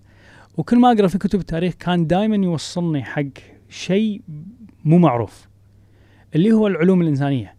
[0.57, 3.23] وكل ما أقرأ في كتب التاريخ كان دائما يوصلني حق
[3.69, 4.21] شيء
[4.85, 5.47] مو معروف
[6.35, 7.55] اللي هو العلوم الإنسانية.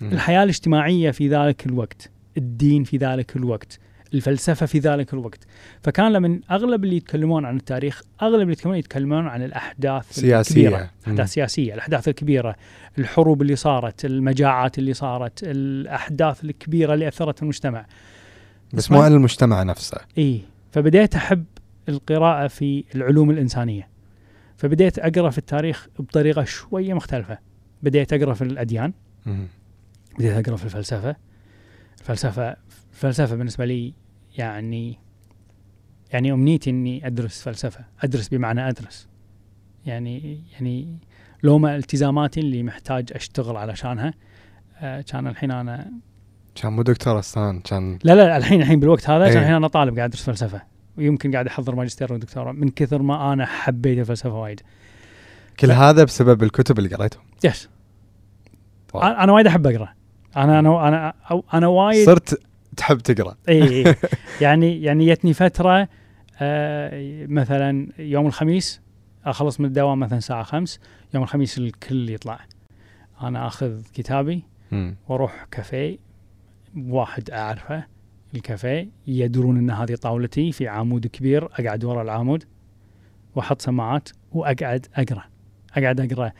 [0.00, 0.12] مم.
[0.12, 3.80] الحياة الاجتماعية في ذلك الوقت الدين في ذلك الوقت.
[4.14, 5.46] الفلسفة في ذلك الوقت.
[5.82, 10.68] فكان لما أغلب اللي يتكلمون عن التاريخ أغلب اللي يتكلمون يتكلمون عن الأحداث سياسية.
[10.68, 11.12] الكبيرة مم.
[11.12, 12.56] أحداث سياسية الأحداث الكبيرة
[12.98, 17.86] الحروب اللي صارت المجاعات اللي صارت الأحداث الكبيرة اللي أثرت في المجتمع.
[18.72, 19.98] بس مو عن المجتمع نفسه.
[20.18, 20.40] إيه.
[20.72, 21.44] فبديت أحب
[21.88, 23.88] القراءة في العلوم الإنسانية.
[24.56, 27.38] فبديت أقرأ في التاريخ بطريقة شوية مختلفة.
[27.82, 28.92] بديت أقرأ في الأديان.
[29.26, 29.46] مم.
[30.18, 31.16] بديت أقرأ في الفلسفة.
[32.00, 32.56] الفلسفة
[32.96, 33.94] الفلسفه بالنسبة لي
[34.38, 34.98] يعني
[36.12, 39.08] يعني أمنيتي إني أدرس فلسفة أدرس بمعنى أدرس.
[39.86, 40.98] يعني يعني
[41.42, 44.14] لو ما التزاماتي اللي محتاج أشتغل علشانها
[44.78, 45.92] آه كان الحين أنا
[46.54, 49.32] كان مو دكتور أصلا كان لا لا الحين الحين بالوقت هذا إيه.
[49.32, 50.62] كان الحين أنا طالب قاعد أدرس فلسفة.
[50.98, 52.52] ويمكن قاعد أحضر ماجستير ودكتوراه.
[52.52, 54.60] من كثر ما أنا حبيت الفلسفة وايد.
[55.60, 57.22] كل هذا بسبب الكتب اللي قريتهم.
[57.44, 57.68] yes
[58.94, 59.02] wow.
[59.02, 59.94] أنا أنا وايد أحب أقرأ.
[60.36, 61.14] أنا أنا أنا
[61.54, 62.40] أنا وايد صرت
[62.76, 63.94] تحب تقرأ إي.
[64.40, 65.88] يعني يعني جتني فترة
[66.40, 68.80] آه مثلا يوم الخميس
[69.24, 70.80] أخلص من الدوام مثلا الساعة خمس
[71.14, 72.40] يوم الخميس الكل يطلع
[73.22, 74.42] أنا آخذ كتابي.
[75.08, 75.98] وأروح كافيه
[76.76, 77.84] واحد أعرفه
[78.34, 82.44] الكافيه يدرون إن هذه طاولتي في عمود كبير أقعد ورا العمود
[83.34, 85.24] وأحط سماعات وأقعد أقرأ
[85.76, 86.32] أقعد أقرأ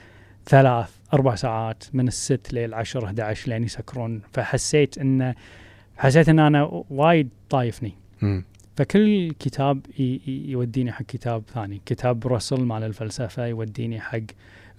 [0.46, 5.34] ثلاث أربع ساعات من الست 10 11 لين يسكرون فحسيت إن
[5.96, 7.92] حسيت إن أنا وايد طايفني.
[8.22, 8.44] مم.
[8.76, 9.80] فكل كتاب
[10.26, 11.80] يوديني حق كتاب ثاني.
[11.86, 14.18] كتاب راسل مال الفلسفة يوديني حق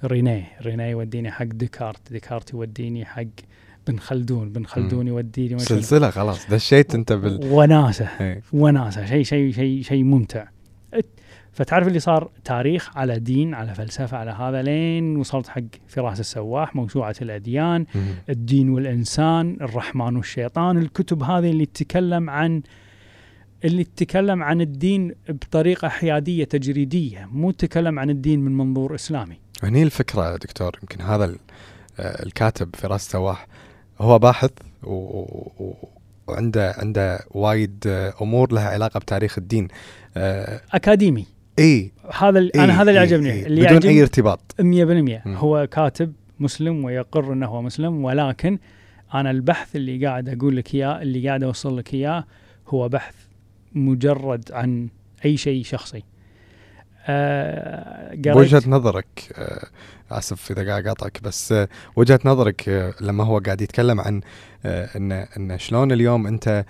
[0.04, 0.52] رينيه.
[0.62, 2.12] رينيه يوديني حق ديكارت.
[2.12, 3.24] ديكارت يوديني حق
[3.88, 4.50] بن خلدون.
[4.50, 6.50] بن خلدون يوديني سلسلة خلاص.
[6.50, 8.10] دشيت أنت بال وناسة.
[8.22, 8.42] إيه.
[8.54, 9.06] وناسة.
[9.06, 10.46] شيء شيء شيء شيء ممتع.
[11.54, 16.76] فتعرف اللي صار تاريخ على دين على فلسفة على هذا لين وصلت حق فراس السواح
[16.76, 18.16] موسوعة الأديان مم.
[18.30, 22.62] الدين والإنسان الرحمن والشيطان الكتب هذه اللي تتكلم عن
[23.66, 29.40] اللي تتكلم عن الدين بطريقة حيادية تجريدية مو تتكلم عن الدين من منظور إسلامي.
[29.64, 31.36] هني الفكرة دكتور يمكن هذا
[32.00, 33.48] آه، الكاتب فراس سواح
[34.00, 34.52] هو باحث
[36.28, 39.68] وعنده عنده وايد آه، أمور لها علاقة بتاريخ الدين.
[40.18, 41.37] آه، أكاديمي.
[41.60, 41.92] إي.
[42.20, 43.32] هذا ال- إي، أنا هذا اللي عجبني.
[43.32, 44.56] إي، اللي بدون أي ارتباط.
[44.60, 45.36] 100% مم.
[45.36, 48.60] هو كاتب مسلم ويقر أنه هو مسلم ولكن
[49.14, 52.24] أنا البحث اللي قاعد أقول لك إياه اللي قاعد أوصل لك إياه
[52.68, 53.16] هو بحث
[53.74, 54.88] مجرد عن
[55.26, 56.04] أي شيء شخصي.
[57.10, 59.68] آه بوجهة نظرك آه،
[60.18, 64.22] آسف إذا قاعد اقاطعك بس آه، وجهة نظرك آه، لما هو قاعد يتكلم عن
[64.66, 66.66] آه، ان إن شلون اليوم أنت آه،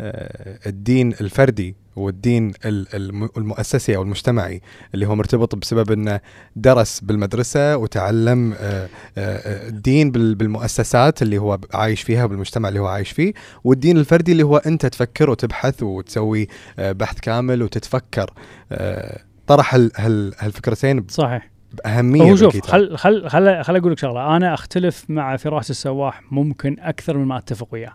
[0.00, 4.60] الدين الفردي والدين ال- الم- المؤسسي أو المجتمعي
[4.94, 6.20] اللي هو مرتبط بسبب إنه
[6.56, 8.88] درس بالمدرسة وتعلم آه،
[9.18, 13.32] آه، الدين بال- بالمؤسسات اللي هو عايش فيها بالمجتمع اللي هو عايش فيه
[13.64, 18.30] والدين الفردي اللي هو أنت تفكر وتبحث وتسوي آه، بحث كامل وتتفكر
[18.72, 22.60] آه، طرح هال- هال- هالفكرتين صحيح بأهمية هو شوف.
[22.60, 27.24] خل خل خل خل أقول لك شغلة أنا أختلف مع فراس السواح ممكن أكثر من
[27.24, 27.92] ما أتفق وياه.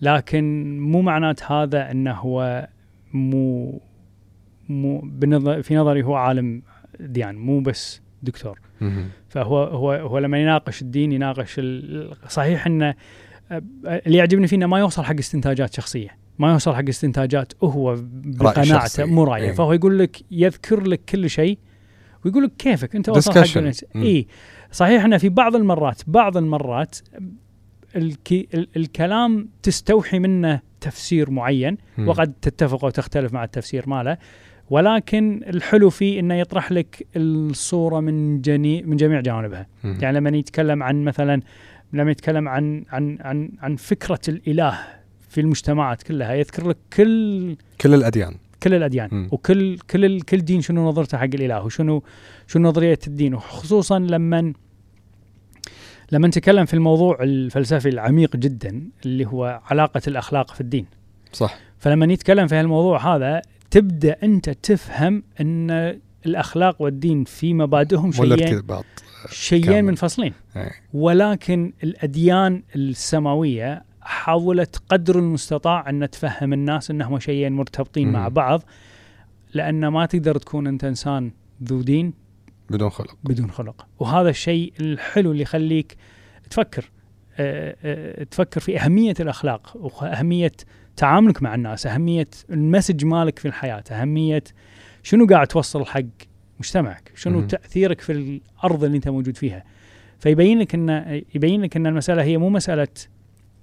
[0.00, 2.68] لكن مو معنات هذا إنه هو
[3.12, 3.80] مو
[4.68, 6.62] مو بنظر في نظري هو عالم
[7.00, 8.60] ديان مو بس دكتور.
[9.28, 11.60] فهو هو هو لما يناقش الدين يناقش
[12.28, 12.94] صحيح إنه
[13.86, 19.04] اللي يعجبني فيه إنه ما يوصل حق استنتاجات شخصية ما يوصل حق استنتاجات هو بقناعته.
[19.04, 19.52] مو رأيه إيه.
[19.52, 21.58] فهو يقول لك يذكر لك كل شيء
[22.24, 23.72] ويقول لك كيفك أنت وصل حق.
[23.96, 24.26] اي
[24.72, 26.98] صحيح إنه في بعض المرات بعض المرات
[27.96, 31.76] الكي ال الكلام تستوحي منه تفسير معين.
[32.08, 34.16] وقد تتفق وتختلف مع التفسير ماله
[34.70, 39.66] ولكن الحلو فيه إنه يطرح لك الصورة من جني من جميع جوانبها.
[40.02, 41.40] يعني لما يتكلم عن مثلا
[41.92, 44.78] لما يتكلم عن عن عن عن فكرة الإله
[45.28, 49.28] في المجتمعات كلها يذكر لك كل كل الأديان كل الأديان مم.
[49.32, 52.02] وكل كل كل دين شنو نظرته حق الإله وشنو
[52.46, 54.52] شنو نظرية الدين وخصوصا لما
[56.12, 60.86] لما نتكلم في الموضوع الفلسفي العميق جدا اللي هو علاقة الأخلاق في الدين
[61.32, 65.70] صح فلما نتكلم في هالموضوع هذا تبدأ أنت تفهم أن
[66.26, 68.62] الأخلاق والدين في مبادئهم شيئين
[69.30, 69.82] شيئين كامل.
[69.82, 70.70] منفصلين إيه.
[70.94, 78.28] ولكن الأديان السماوية حاولت قدر المستطاع أن تفهم الناس أنهم شيئين مرتبطين مع.
[78.28, 78.62] بعض
[79.54, 81.30] لأن ما تقدر تكون أنت إنسان
[81.64, 82.12] ذو دين
[82.70, 83.16] بدون خلق.
[83.24, 83.86] بدون خلق.
[83.98, 85.96] وهذا الشيء الحلو اللي يخليك
[86.50, 86.90] تفكر
[87.38, 90.52] آه، آه، تفكر في أهمية الأخلاق وأهمية
[90.96, 94.44] تعاملك مع الناس أهمية المسج مالك في الحياة أهمية
[95.02, 96.02] شنو قاعد توصل حق
[96.60, 97.46] مجتمعك شنو مم.
[97.46, 99.64] تأثيرك في الأرض اللي أنت موجود فيها.
[100.18, 102.88] فيبين لك أن يبين لك أن المسألة هي مو مسألة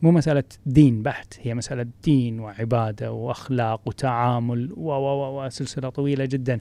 [0.01, 6.25] مو مسألة دين بحت هي مسألة دين وعبادة وأخلاق وتعامل و و و وسلسلة طويلة
[6.25, 6.59] جدا.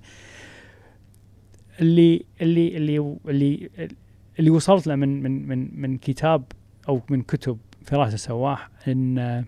[1.80, 3.70] اللي اللي اللي اللي
[4.38, 6.44] اللي وصلت له من من من من كتاب
[6.88, 9.44] أو من كتب فراس السواح إن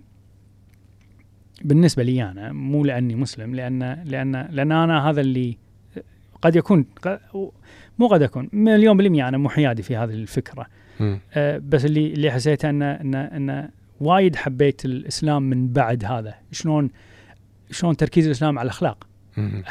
[1.65, 5.57] بالنسبة لي أنا مو لأني مسلم لأن لأن لأن أنا هذا اللي
[6.43, 6.85] قد يكون
[7.99, 10.67] مو قد يكون مليون بالمية أنا مو حيادي في هذه الفكرة.
[11.35, 13.71] أه، بس اللي اللي حسيته انه انه انه
[14.01, 16.91] وايد حبيت الإسلام من بعد هذا شلون
[17.71, 19.07] شلون تركيز الإسلام على الأخلاق.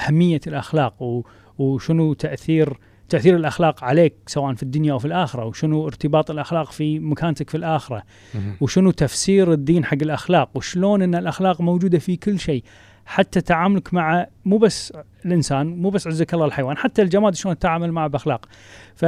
[0.07, 1.23] أهمية الأخلاق و-
[1.57, 2.77] وشنو تاثير
[3.09, 7.57] تأثير الأخلاق عليك سواء في الدنيا أو في الآخرة وشنو ارتباط الأخلاق في مكانتك في
[7.57, 8.03] الآخرة
[8.35, 8.55] مم.
[8.61, 12.63] وشنو تفسير الدين حق الأخلاق وشلون إن الأخلاق موجودة في كل شيء
[13.05, 14.93] حتى تعاملك مع مو بس
[15.25, 18.45] الإنسان مو بس عزك الله الحيوان حتى الجماد شلون تتعامل معه بأخلاق
[18.95, 19.05] ف-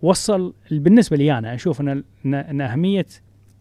[0.00, 1.88] فوصل بالنسبة لي أنا أشوف إن
[2.26, 3.06] ان, إن اهميه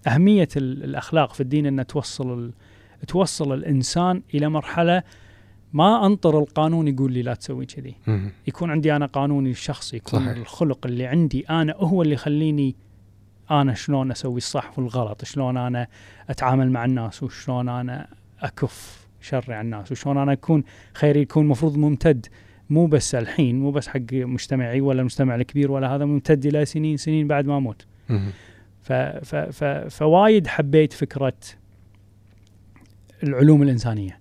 [0.08, 2.51] أهمية ال- الأخلاق في الدين ان توصل
[3.08, 5.03] توصل الإنسان إلى مرحلة
[5.74, 7.95] ما أنطر القانون يقول لي لا تسوي كذي.
[8.47, 10.38] يكون عندي أنا قانوني الشخصي يكون صحيح.
[10.38, 12.76] الخلق اللي عندي أنا هو اللي يخليني
[13.51, 15.88] أنا شلون أسوي الصح والغلط شلون أنا
[16.30, 18.07] أتعامل مع الناس وشلون أنا
[18.39, 20.63] أكف شري عن الناس وشلون أنا اكون
[20.93, 22.26] خيري يكون مفروض ممتد
[22.70, 26.97] مو بس الحين مو بس حق مجتمعي ولا المجتمع الكبير ولا هذا ممتد إلى سنين
[26.97, 27.86] سنين بعد ما أموت.
[28.82, 29.63] ف ف ف
[29.95, 31.34] فوايد حبيت فكرة
[33.24, 34.20] العلوم الإنسانية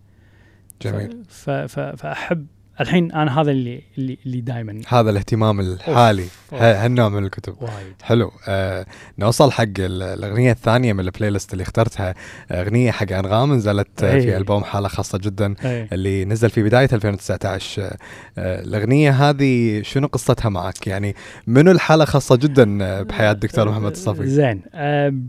[0.82, 1.22] جميل.
[1.28, 2.46] ف ف فأحب
[2.80, 7.54] الحين أنا هذا اللي اللي, اللي دائما هذا الاهتمام الحالي هالنوع من الكتب.
[7.60, 7.94] وايد.
[8.02, 8.30] حلو.
[8.48, 8.86] آه
[9.18, 12.14] نوصل حق ال- الأغنية الثانية من ال playlist اللي اخترتها.
[12.50, 14.36] أغنية حق أنغام نزلت آه، في إيه.
[14.36, 15.88] ألبوم حالة خاصة جدا إيه.
[15.92, 17.96] اللي نزل في بداية 2019 آه،
[18.38, 21.14] آه، الأغنية هذه شنو قصتها معك؟ يعني
[21.46, 24.62] منو الحالة خاصة جدا آه، بحياة الدكتور محمد الصفي؟ زين.
[24.74, 25.28] آم،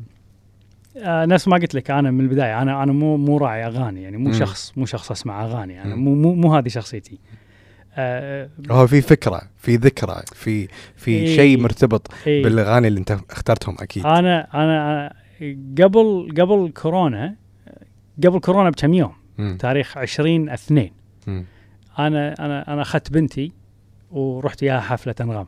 [1.04, 4.18] آه نفس ما قلت لك أنا من البداية أنا أنا مو مو راعي أغاني يعني
[4.18, 4.34] مو مم.
[4.34, 5.96] شخص مو شخص أسمع أغاني أنا.
[5.96, 7.20] مو مو مو هذه شخصيتي
[7.96, 11.36] آه هو في فكرة في ذكرى في في إيه.
[11.36, 12.44] شيء مرتبط إيه.
[12.44, 15.14] بالأغاني اللي أنت اخترتهم أكيد أنا أنا
[15.82, 17.36] قبل قبل كورونا
[18.26, 19.58] قبل كورونا بكم يوم مم.
[19.60, 20.92] تاريخ 20 2
[21.28, 21.46] مم.
[22.00, 23.52] أنا أنا أنا أخذت بنتي
[24.12, 25.48] ورحت وياها حفلة أنغام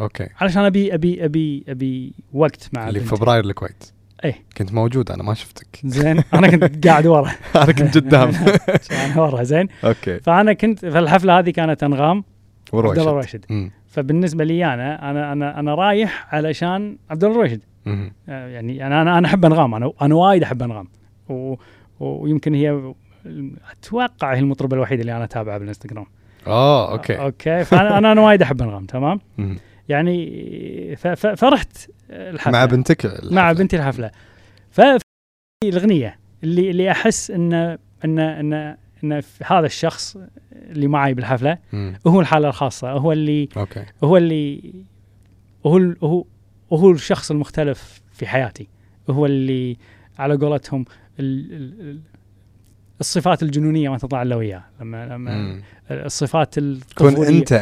[0.00, 3.16] okay علشان ابي ابي ابي أبي وقت مع اللي بنتي.
[3.16, 3.92] فبراير الكويت
[4.24, 4.34] إيه.
[4.56, 5.66] كنت موجود أنا ما شفتك.
[5.84, 6.22] زين.
[6.34, 7.30] أنا كنت قاعد ورا.
[7.56, 8.30] أنا كنت قدام.
[9.06, 9.68] أنا ورا زين.
[9.84, 10.20] okay.
[10.20, 12.24] فأنا كنت فالحفلة هذه كانت أنغام عبد
[12.74, 13.70] الله ورويشد الراشد.
[13.86, 17.60] فبالنسبة لي أنا أنا أنا أنا رايح علشان عبد الله الراشد.
[17.86, 19.74] آه، يعني أنا أنا أنا أحب أنغام.
[19.74, 20.88] أنا أنا وايد أحب أنغام.
[21.28, 21.54] و
[22.00, 22.92] ويمكن هي
[23.72, 26.06] أتوقع هي المطربة الوحيدة اللي أنا أتابعها بالإنستغرام.
[26.46, 27.14] آه okay.
[27.20, 27.64] okay.
[27.64, 29.20] فأنا أنا, أنا وايد أحب أنغام تمام.
[29.88, 30.96] يعني
[31.36, 33.34] فرحت الحفلة مع بنتك الحفلة.
[33.34, 34.10] مع بنتي الحفلة
[34.70, 34.80] ف
[35.64, 37.52] الأغنية اللي اللي أحس ان
[38.04, 40.16] ان ان إن في هذا الشخص
[40.52, 41.94] اللي معي بالحفلة مم.
[42.06, 44.74] هو الحالة الخاصة هو اللي okay هو اللي
[45.66, 46.24] هو ال- هو
[46.72, 48.68] هو الشخص المختلف في حياتي
[49.10, 49.76] هو اللي
[50.18, 50.84] على قولتهم
[51.20, 52.00] ال ال
[53.00, 55.62] الصفات الجنونية ما تطلع إلا وياه لما لما مم.
[55.90, 57.52] الصفات الطفوليه أنت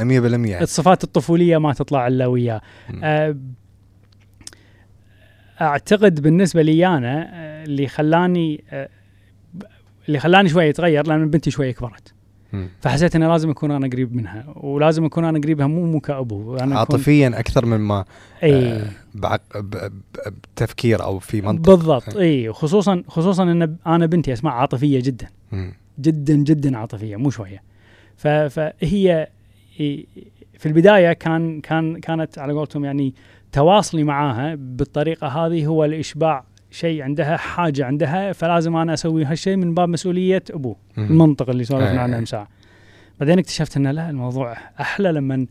[0.59, 2.61] 100% الصفات الطفولية ما تطلع إلا وياه.
[5.61, 8.89] أعتقد بالنسبة لي أنا أه، اللي خلاني أه،
[10.09, 12.13] اللي خلاني شوي اتغير لأن بنتي شوي كبرت.
[12.81, 16.73] فحسيت إني لازم أكون أنا قريب منها ولازم أكون أنا قريبها مو مو كابو أكون-
[16.73, 18.05] عاطفيا أكثر مما
[18.43, 18.73] إي.
[18.73, 19.41] آه، بعق...
[20.55, 21.71] بتفكير أو في منطق.
[21.71, 22.53] بالضبط إي.
[22.53, 25.27] خصوصا خصوصا إن أنا بنتي أسماء عاطفية جدا.
[25.53, 25.73] مم.
[26.01, 27.63] جدا جدا عاطفية مو شوية.
[28.17, 29.29] فهي
[30.59, 33.15] في البداية كان كان كانت على قولتهم يعني
[33.53, 39.75] تواصلي معاها بالطريقة هذه هو لإشباع شيء عندها حاجة عندها فلازم أنا أسوي هالشيء من
[39.75, 40.77] باب مسؤولية أبوه.
[40.99, 41.99] المنطق اللي سولفنا إيه.
[41.99, 42.49] عنه من ساعه
[43.21, 45.47] بعدين اكتشفت ان لا الموضوع أحلى لما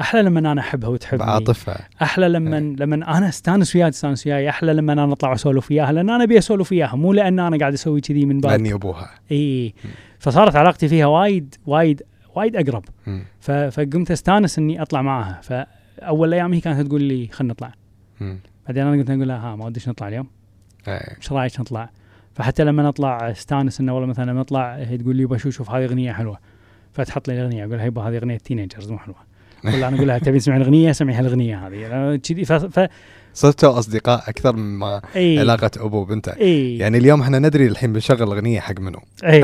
[0.00, 1.26] أحلى لما أنا أحبها وتحبني.
[1.26, 1.76] بعاطفة.
[2.02, 2.76] أحلى لما إيه.
[2.76, 4.48] لما أنا أستانس وياها تستانس وياي.
[4.48, 6.96] أحلى لما أنا أطلع أسولف وياها لأن أنا أبي أسولف وياها.
[6.96, 8.52] مو لأن أنا قاعد أسوي كذي من باب.
[8.52, 9.10] لأني أبوها.
[9.32, 9.74] اي
[10.18, 12.02] فصارت علاقتي فيها وايد وايد
[12.34, 12.84] وايد أقرب.
[13.70, 15.40] فقمت أستانس إني أطلع معاها
[16.00, 17.72] فاول أيام هي كانت تقول لي خلينا نطلع.
[18.66, 20.26] بعدين أنا قلت أقول لها ها ما وديش نطلع اليوم.
[20.88, 21.16] إيه.
[21.16, 21.90] إيش رأيك نطلع؟
[22.34, 25.84] فحتى لما نطلع استانس إنه والله مثلا لما نطلع هي تقول لي بشوف شوف هذه
[25.84, 26.38] أغنية حلوة.
[26.92, 29.16] فتحط لي الأغنية أقول لها يبا هذه أغنية teenagers مو حلوة.
[29.74, 32.16] ولا أنا أقول لها تبي تسمعين الأغنية سمعي هالأغنية هذه.
[32.16, 32.88] كذي ف, ف...
[33.34, 35.38] صرتوا أصدقاء أكثر مما إي.
[35.38, 36.32] علاقة أبو وبنته.
[36.32, 36.78] إي.
[36.78, 38.98] يعني اليوم إحنا ندري الحين بنشغل أغنية حق منو.
[39.24, 39.42] إي.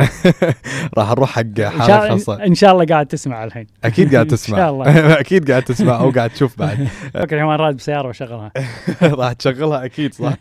[0.98, 2.44] راح نروح حق حالة خاصة.
[2.44, 3.66] إن شاء الله قاعد تسمع الحين.
[3.84, 5.20] أكيد قاعد تسمع شاء الله.
[5.20, 6.88] أكيد قاعد تسمع أو قاعد تشوف بعد.
[7.14, 8.52] فكر الحين راد بسيارة وأشغلها.
[9.02, 10.34] راح تشغلها أكيد صح.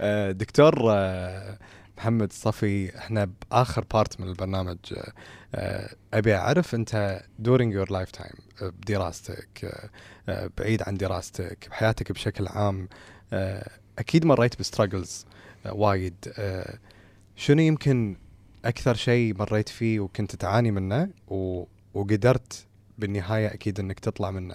[0.00, 1.58] آه، دكتور آه،
[1.98, 4.78] محمد صفي إحنا بآخر part من البرنامج
[5.54, 9.90] آه، أبي أعرف أنت during your lifetime آه، بدراستك آه،
[10.28, 12.88] آه، بعيد عن دراستك بحياتك بشكل عام
[13.98, 15.26] أكيد مريت ب struggles
[15.66, 16.14] وايد
[17.36, 18.16] شنو يمكن
[18.64, 21.08] أكثر شيء مريت فيه وكنت تعاني منه
[21.94, 22.66] وقدرت
[22.98, 24.54] بالنهاية أكيد إنك تطلع منه؟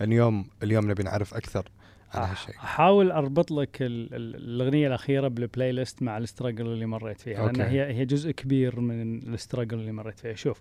[0.00, 1.68] اليوم اليوم نبي نعرف أكثر.
[2.16, 6.86] عن هالشيء أحاول أربط لك ال- ال- الأغنية الأخيرة بال playlist مع ال struggle اللي
[6.86, 7.62] مريت فيها لأن okay.
[7.62, 10.34] هي هي جزء كبير من ال struggle اللي مريت فيها.
[10.34, 10.60] شوف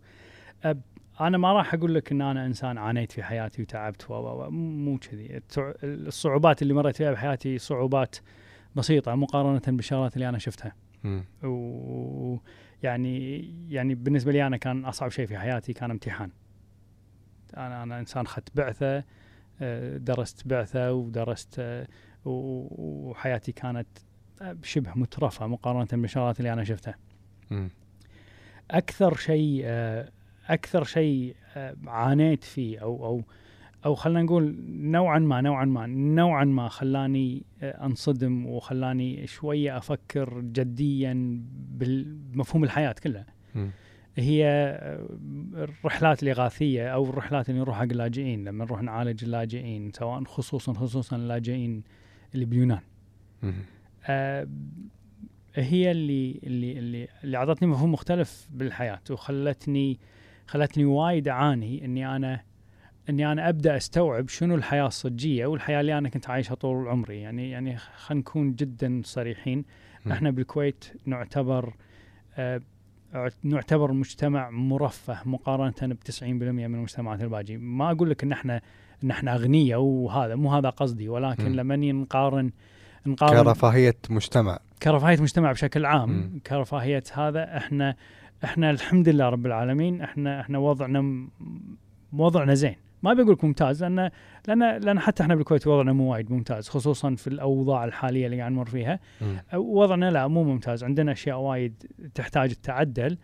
[0.64, 0.82] أب
[1.22, 5.42] أنا ما راح أقول لك إن أنا إنسان عانيت في حياتي وتعبت و مو كذي.
[5.84, 8.16] الصعوبات اللي مريت فيها بحياتي صعوبات
[8.76, 10.76] بسيطة مقارنة بالشغلات اللي أنا شفتها.
[11.44, 13.40] ويعني
[13.70, 16.30] يعني بالنسبة لي أنا كان أصعب شيء في حياتي كان امتحان.
[17.58, 19.04] أنا أنا إنسان اخذت بعثة
[19.98, 21.88] درست بعثة ودرست آه،
[22.26, 23.88] وحياتي كانت
[24.42, 26.96] آه، شبه مترفة مقارنة بالشغلات اللي أنا شفتها
[27.52, 27.70] مم.
[28.72, 30.10] أكثر شيء آه،
[30.48, 31.36] أكثر شيء
[31.88, 33.24] عانيت فيه أو أو
[33.86, 41.42] أو خلينا نقول نوعا ما نوعا ما نوعا ما خلاني أنصدم وخلاني شوية أفكر جديا
[41.54, 43.26] بمفهوم الحياة كلها
[43.56, 43.72] مم.
[44.16, 45.08] هي آه،
[45.54, 51.16] الرحلات الإغاثية أو الرحلات اللي نروح حق اللاجئين لما نروح نعالج اللاجئين سواء خصوصا خصوصا
[51.16, 51.84] اللاجئين
[52.34, 52.82] اللي باليونان.
[54.06, 54.48] آه،
[55.56, 60.00] هي اللي اللي اللي اللي أعطتني مفهوم مختلف بالحياة وخلتني
[60.48, 62.42] خلتني وايد أعاني إني أنا
[63.10, 67.50] إني أنا أبدأ أستوعب شنو الحياة الصجية والحياة اللي أنا كنت عايشها طول عمري يعني
[67.50, 69.66] يعني خلينا نكون جدا صريحين.
[70.12, 71.74] إحنا بالكويت نعتبر
[72.38, 72.62] آه،
[73.44, 78.62] نعتبر مجتمع مرفه مقارنة ب 90% من المجتمعات الباقي ما أقول لك إن إحنا
[79.04, 81.56] إن إحنا اغنياء وهذا مو هذا قصدي ولكن مم.
[81.56, 82.52] لما نقارن
[83.06, 86.40] نقارن كرفاهية مجتمع كرفاهية مجتمع بشكل عام مم.
[86.48, 87.96] كرفاهية هذا إحنا
[88.44, 91.30] إحنا الحمد لله رب العالمين إحنا إحنا وضعنا م-
[92.14, 94.10] وضعنا زين ما بقول لك ممتاز لأن
[94.48, 98.52] لأن لأن حتى إحنا بالكويت وضعنا مو وايد ممتاز خصوصا في الأوضاع الحالية اللي قاعد
[98.52, 99.38] نمر فيها مم.
[99.54, 101.74] وضعنا لا مو ممتاز عندنا أشياء وايد
[102.14, 103.18] تحتاج التعدل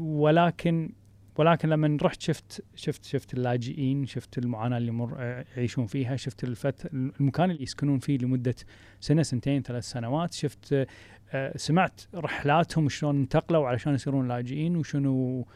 [0.00, 0.92] ولكن
[1.38, 5.20] ولكن لما رحت شفت شفت شفت اللاجئين شفت المعاناة اللي مر
[5.56, 8.54] يعيشون فيها شفت الفت المكان اللي يسكنون فيه لمدة
[9.00, 10.86] سنة سنتين ثلاث سنوات شفت
[11.32, 15.46] آه، سمعت رحلاتهم شلون انتقلوا علشان يصيرون لاجئين وشنو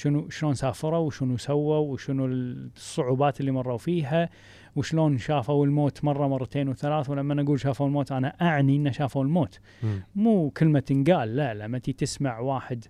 [0.00, 4.28] شنو شلون سافروا وشنو سووا وشنو الصعوبات اللي مروا فيها
[4.76, 9.24] وشلون شافوا الموت مرة مرتين وثلاث ولما أنا أقول شافوا الموت أنا أعني إنه شافوا
[9.24, 10.02] الموت مم.
[10.14, 12.84] مو كلمة تنقال لا لما تي تسمع واحد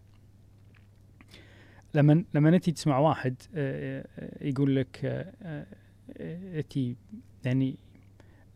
[1.95, 5.67] لما لما انت تسمع واحد آه، آه، يقول لك آه، آه،
[6.19, 6.97] آه، تي
[7.45, 7.77] يعني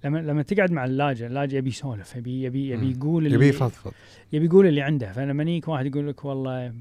[0.05, 2.90] لما لما تقعد مع اللاجئ اللاجئ يبي يسولف يبي يبي يبي.
[2.90, 3.92] يقول اللي يبي يفضفض
[4.32, 6.74] يبي يقول اللي عنده فلما يجيك واحد يقول لك والله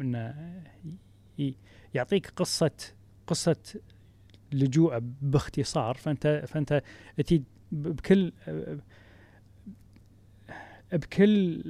[0.00, 0.34] إنه
[1.94, 2.70] يعطيك قصة
[3.26, 3.56] قصة
[4.52, 5.94] لجوء باختصار.
[5.94, 6.82] فأنت فأنت
[7.26, 8.32] تي بكل
[10.92, 11.62] بكل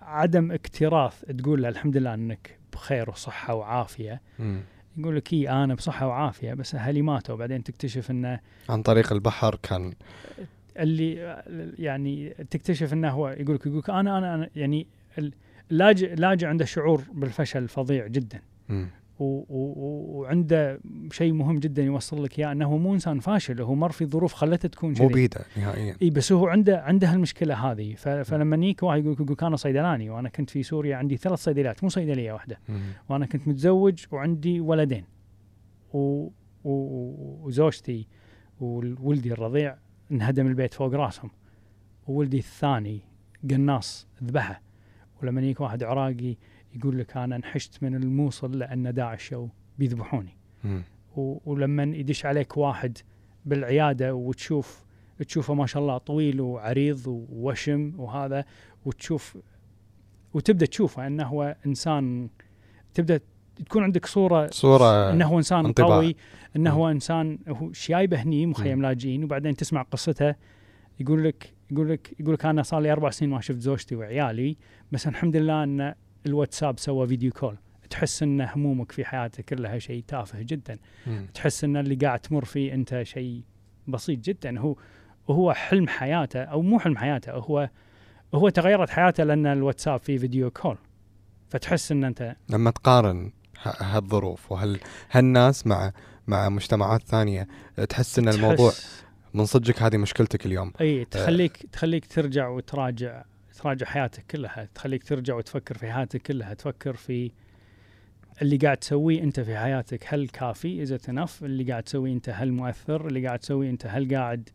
[0.00, 4.20] عدم اكتراث تقول له الحمد لله أنك بخير وصحة وعافية.
[4.38, 4.60] مم.
[4.96, 7.36] يقول لك اي أنا بصحة وعافية بس أهلي ماتوا.
[7.36, 9.94] بعدين تكتشف إنه عن طريق البحر كان
[10.78, 11.14] اللي
[11.78, 14.86] يعني تكتشف إنه هو يقول لك يقول لك أنا أنا أنا يعني
[15.70, 18.40] اللاجئ اللاجئ عنده شعور بالفشل فظيع جدا.
[19.20, 20.80] وعنده
[21.12, 24.32] شيء مهم جدا يوصل لك إياه أنه هو مو إنسان فاشل هو مر في ظروف
[24.32, 25.96] خلته تكون مو بيده نهائيا.
[26.02, 27.94] إي بس هو عنده عنده هالمشكلة هذه.
[28.22, 31.90] فلما يجيك واحد يقول يقول أنا صيدلاني وأنا كنت في سوريا عندي ثلاث صيدليات مو
[31.90, 32.60] صيدلية واحدة.
[33.08, 35.04] وأنا كنت متزوج وعندي ولدين.
[35.92, 36.28] و...
[36.64, 36.72] و...
[37.42, 38.06] وزوجتي
[38.60, 39.76] وولدي الرضيع
[40.12, 41.30] انهدم البيت فوق راسهم.
[42.06, 43.00] وولدي الثاني
[43.50, 44.62] قناص ذبحه.
[45.22, 46.36] ولما يجيك واحد عراقي
[46.74, 49.48] يقول لك أنا انحشت من الموصل لأن داعش شو
[49.78, 50.36] بيذبحوني.
[51.16, 52.98] ولما يدش عليك واحد
[53.46, 54.84] بالعيادة وتشوف
[55.26, 58.44] تشوفه ما شاء الله طويل وعريض ووشم وهذا
[58.84, 59.38] وتشوف
[60.34, 62.28] وتبدأ تشوفه إنه هو انسان
[62.94, 63.20] تبدأ
[63.64, 65.96] تكون عندك صورة صورة إنه هو إنسان انطباع.
[65.96, 66.16] قوي
[66.56, 66.70] إنه.
[66.70, 68.82] هو إنسان هو شايبه هني مخيم.
[68.82, 70.34] لاجئين وبعدين تسمع قصته
[71.00, 74.56] يقول لك يقول لك يقول لك أنا صار لي أربع سنين ما شفت زوجتي وعيالي
[74.92, 75.94] بس الحمد لله إن
[76.26, 77.56] الواتساب سوى فيديو كول.
[77.90, 80.78] تحس ان همومك في حياتك كلها شيء تافه جدا.
[81.06, 81.26] مم.
[81.34, 83.42] تحس إن اللي قاعد تمر فيه أنت شيء
[83.88, 84.58] بسيط جدا.
[84.58, 84.76] هو
[85.28, 87.70] وهو حلم حياته أو مو حلم حياته هو
[88.34, 90.76] هو تغيرت حياته لأن الواتساب فيه فيديو كول.
[91.48, 95.92] فتحس إن انت لما تقارن هالظروف وهال هالناس مع
[96.26, 97.48] مع مجتمعات ثانية
[97.88, 98.72] تحس إن الموضوع
[99.34, 100.72] من صدقك هذه مشكلتك اليوم.
[100.80, 103.24] اي تخليك تخليك ترجع وتراجع.
[103.60, 107.30] تراجع حياتك كلها تخليك ترجع وتفكر في حياتك كلها تفكر في
[108.42, 110.04] اللي قاعد تسويه أنت في حياتك.
[110.06, 114.14] هل كافي؟ از انف اللي قاعد تسويه أنت هل مؤثر؟ اللي قاعد تسويه أنت هل
[114.14, 114.48] قاعد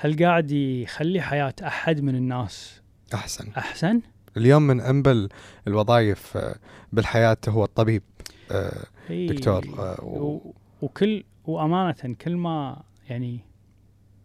[0.00, 2.82] هل قاعد يخلي حياة أحد من الناس
[3.14, 3.50] أحسن.
[3.56, 4.00] أحسن؟
[4.36, 5.28] اليوم من انبل
[5.68, 6.56] الوظائف آه،
[6.92, 8.02] بالحياة هو الطبيب
[8.50, 10.52] آه، دكتور، آه، و-.
[10.82, 13.40] وكل وأمانة كل ما يعني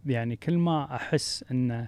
[0.05, 1.87] يعني كل ما أحس أن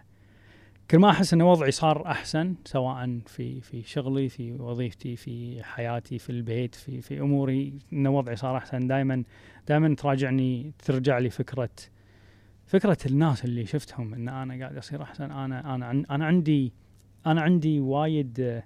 [0.92, 6.20] كل ما أحس إن وضعي صار أحسن سواء في في شغلي في وظيفتي في حياتي
[6.20, 8.88] في البيت في في أموري إن وضعي صار أحسن.
[8.88, 9.24] دائما
[9.68, 11.70] دائما تراجعني ترجع لي فكرة
[12.66, 15.32] فكرة الناس اللي شفتهم إن أنا قاعد أصير أحسن.
[15.32, 16.74] أنا أنا أنا عندي
[17.26, 18.62] أنا عندي وايد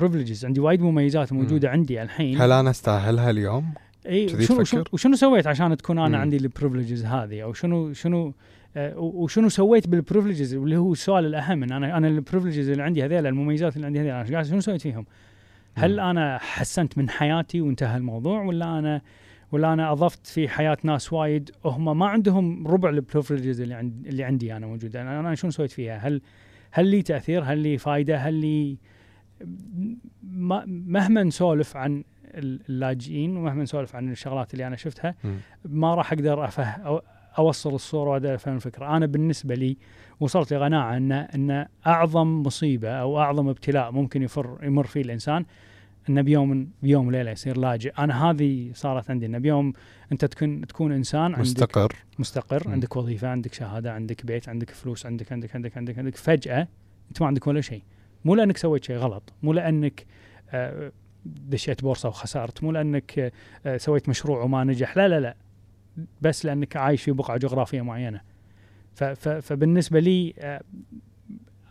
[0.00, 2.40] privileges عندي وايد مميزات موجودة عندي الحين.
[2.40, 3.74] هل أنا أستاهلها اليوم؟
[4.06, 4.46] اي
[4.96, 6.14] شنو سويت عشان تكون أنا مم.
[6.14, 8.34] عندي ال privileges هذه؟ أو شنو شنو
[8.96, 13.04] وشنو سويت بال privileges اللي هو السؤال الأهم إن أنا أنا ال privileges اللي عندي
[13.04, 15.06] هذيلا المميزات اللي عندي هذيلا أنا قاعد شنو سويت فيهم؟
[15.74, 16.00] هل.
[16.00, 19.00] أنا حسنت من حياتي وانتهى الموضوع ولا أنا
[19.52, 24.06] ولا أنا أضفت في حياة ناس وايد هم ما عندهم ربع ال privileges اللي عند
[24.06, 26.20] اللي عندي أنا موجوده أنا, أنا شنو سويت فيها؟ هل
[26.72, 28.76] هل لي تأثير؟ هل لي فائده؟ هل لي
[30.22, 32.04] ما- مهما نسولف عن
[32.34, 35.14] اللاجئين ومهما نسولف عن الشغلات اللي أنا شفتها.
[35.64, 37.02] ما راح أقدر أفه
[37.38, 39.76] أوصل الصورة واقدر افهم الفكرة، أنا بالنسبة لي
[40.20, 45.44] وصلت لقناعة ان أن أعظم مصيبة أو أعظم ابتلاء ممكن يفر يمر فيه الإنسان
[46.08, 49.72] انه بيوم بيوم وليلة يصير لاجئ، أنا هذه صارت عندي انه بيوم
[50.12, 51.92] أنت تكون تكون إنسان عندك مستقر.
[52.18, 52.72] مستقر مم.
[52.72, 56.16] عندك وظيفة عندك شهادة عندك بيت عندك فلوس عندك عندك عندك عندك عندك.
[56.16, 56.68] فجأة
[57.08, 57.82] أنت ما عندك ولا شيء.
[58.24, 60.06] مو لأنك سويت شيء غلط مو لأنك
[60.50, 60.92] آه،
[61.24, 63.32] دشيت بورصة وخسرت مو لأنك
[63.66, 64.96] آه، سويت مشروع وما نجح.
[64.96, 65.36] لا لا لا.
[66.22, 68.20] بس لأنك عايش في بقعة جغرافية معينة.
[69.16, 70.62] فبالنسبة لي آه،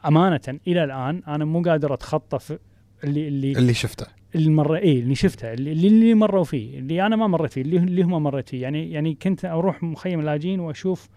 [0.06, 2.58] أمانة إلى الآن أنا مو قادر اتخطى
[3.04, 4.06] اللي اللي اللي شفته.
[4.36, 7.78] اللي مر إيه اللي شفته اللي, اللي مروا فيه اللي أنا ما مريت فيه اللي,
[7.78, 8.62] اللي هم مريت فيه.
[8.62, 11.10] يعني يعني كنت أروح مخيم اللاجئين وأشوف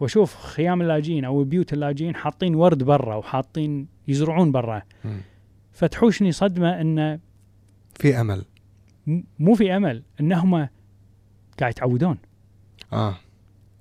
[0.00, 4.82] وأشوف خيام اللاجئين أو بيوت اللاجئين حاطين ورد برا وحاطين يزرعون برا.
[5.72, 7.20] فتحوشني صدمة إن
[7.94, 8.44] في أمل.
[9.38, 10.68] مو في أمل انهم
[11.60, 12.18] قاعد يتعودون.
[12.92, 13.14] آه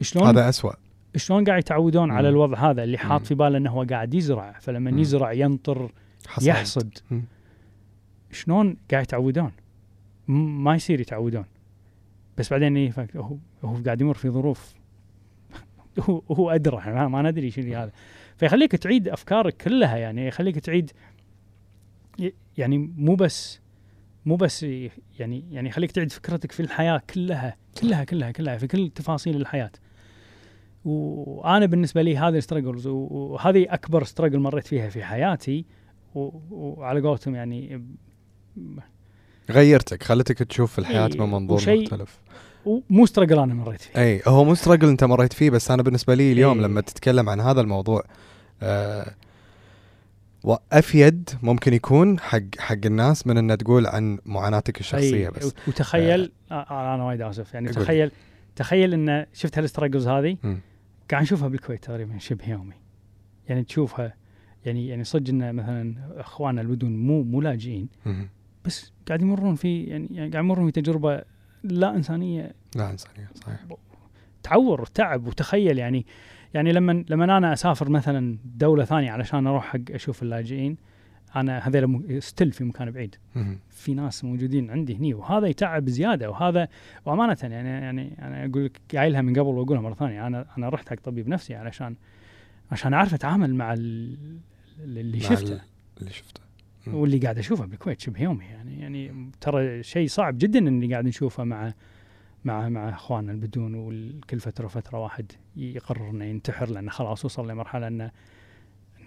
[0.01, 0.73] شلون هذا أسوأ
[1.15, 2.11] شلون قاعد يتعودون.
[2.11, 3.25] على الوضع هذا اللي حاط.
[3.25, 4.99] في باله إنه هو قاعد يزرع فلما مم.
[4.99, 5.91] يزرع ينطر
[6.27, 6.47] حصاد.
[6.47, 7.23] يحصد مم.
[8.31, 9.51] شلون قاعد يتعودون
[10.27, 11.45] ما يصير يتعودون
[12.37, 14.73] بس بعدين إيه هو هو قاعد يمر في ظروف
[16.09, 17.91] هو هو أدرى ما, ما ندري اللي هذا
[18.37, 20.91] فيخليك تعيد أفكارك كلها يعني يخليك تعيد
[22.57, 23.59] يعني مو بس
[24.29, 24.63] مو بس
[25.19, 29.71] يعني يعني يخليك تعيد فكرتك في الحياة كلها كلها كلها كلها في كل تفاصيل الحياة.
[30.85, 35.65] وأنا بالنسبة لي هذه السترجلز وهذه أكبر سترجل مريت فيها في حياتي
[36.15, 37.83] وعلى قولتهم يعني
[39.49, 42.19] غيرتك خلتك تشوف الحياة من منظور مختلف.
[42.89, 44.01] مو سترجل أنا مريت فيه.
[44.01, 46.61] إي هو مو ستراجل أنت مريت فيه بس أنا بالنسبة لي اليوم.
[46.61, 48.03] لما تتكلم عن هذا الموضوع
[48.61, 49.15] آه
[50.43, 55.67] وأفيد ممكن يكون حق حق الناس من ان تقول عن معاناتك الشخصية أي، بس وت-
[55.67, 57.83] وتخيل آه أنا وايد آسف يعني قول.
[57.83, 58.11] تخيل
[58.55, 60.37] تخيل إن شفت هالسترجلز هذه.
[61.11, 62.75] قاعد نشوفها بالكويت تقريبا شبه يومي
[63.49, 64.13] يعني تشوفها
[64.65, 67.89] يعني يعني صدق إن مثلا إخواننا البدون مو مو لاجئين.
[68.65, 71.21] بس قاعد يمرون في يعني, يعني قاعد يمرون في تجربة
[71.63, 73.59] لا إنسانية لا إنسانية صحيح
[74.43, 76.05] تعور وتعب وتخيل يعني
[76.53, 80.77] يعني لما لما أنا أسافر مثلا دولة ثانية علشان أروح حق أشوف اللاجئين
[81.35, 83.15] أنا هذول ستيل في مكان بعيد.
[83.69, 86.67] في ناس موجودين عندي هني وهذا يتعب زيادة وهذا
[87.05, 90.89] وأمانة يعني يعني أنا أقول لك قايلها من قبل وأقولها مرة ثانية أنا أنا رحت
[90.89, 91.95] حق طبيب نفسي علشان
[92.71, 94.39] عشان أعرف أتعامل مع ال-
[94.79, 95.61] اللي شفته ال-
[95.99, 96.41] اللي شفته.
[96.87, 101.43] واللي قاعد أشوفه بالكويت شبه يومي يعني يعني ترى شيء صعب جدا اللي قاعد نشوفه
[101.43, 101.73] مع
[102.45, 107.87] مع مع إخواننا البدون وكل فترة وفترة واحد يقرر انه ينتحر لأنه خلاص وصل لمرحلة
[107.87, 108.11] إنه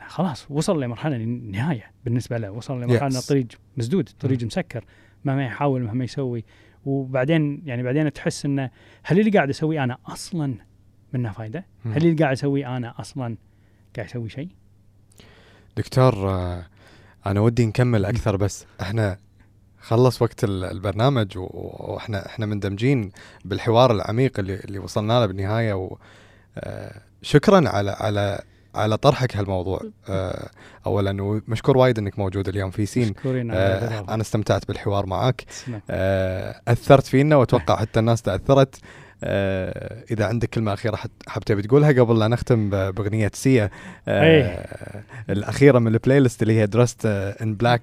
[0.06, 3.16] خلاص وصل لمرحلة نهاية بالنسبة له وصل لمرحلة ان Yes.
[3.16, 4.42] الطريق مسدود الطريق.
[4.44, 4.84] مسكر
[5.24, 6.44] مهما يحاول مهما يسوي
[6.84, 8.70] وبعدين يعني بعدين تحس إنه
[9.02, 10.54] هل اللي قاعد أسويه أنا أصلا
[11.12, 11.92] منه فايدة؟ مم.
[11.92, 13.36] هل اللي قاعد أسويه أنا أصلا
[13.96, 14.48] قاعد أسوي شيء؟
[15.76, 16.66] دكتور آه،
[17.26, 19.18] أنا ودي نكمل أكثر بس إحنا
[19.82, 23.12] خلص وقت ال- البرنامج وإحنا إحنا مندمجين
[23.44, 25.96] بالحوار العميق اللي اللي وصلنا له بالنهاية و
[26.58, 28.42] آه، شكرا على على
[28.74, 29.80] على طرحك هالموضوع.
[30.08, 30.50] آه،
[30.86, 33.10] اولا ومشكور وايد إنك موجود اليوم في سين.
[33.16, 34.14] مشكورين على آه،.
[34.14, 35.44] أنا استمتعت بالحوار معك
[36.68, 38.76] أثرت فينا وأتوقع حتى الناس تأثرت.
[39.24, 43.70] آه، إذا عندك كلمة أخيرة حاب تبي تقولها قبل لا نختم بأغنية سيا
[44.08, 44.42] إيه.
[44.42, 47.82] آه، الأخيرة من ال playlist اللي هي Dressed in Black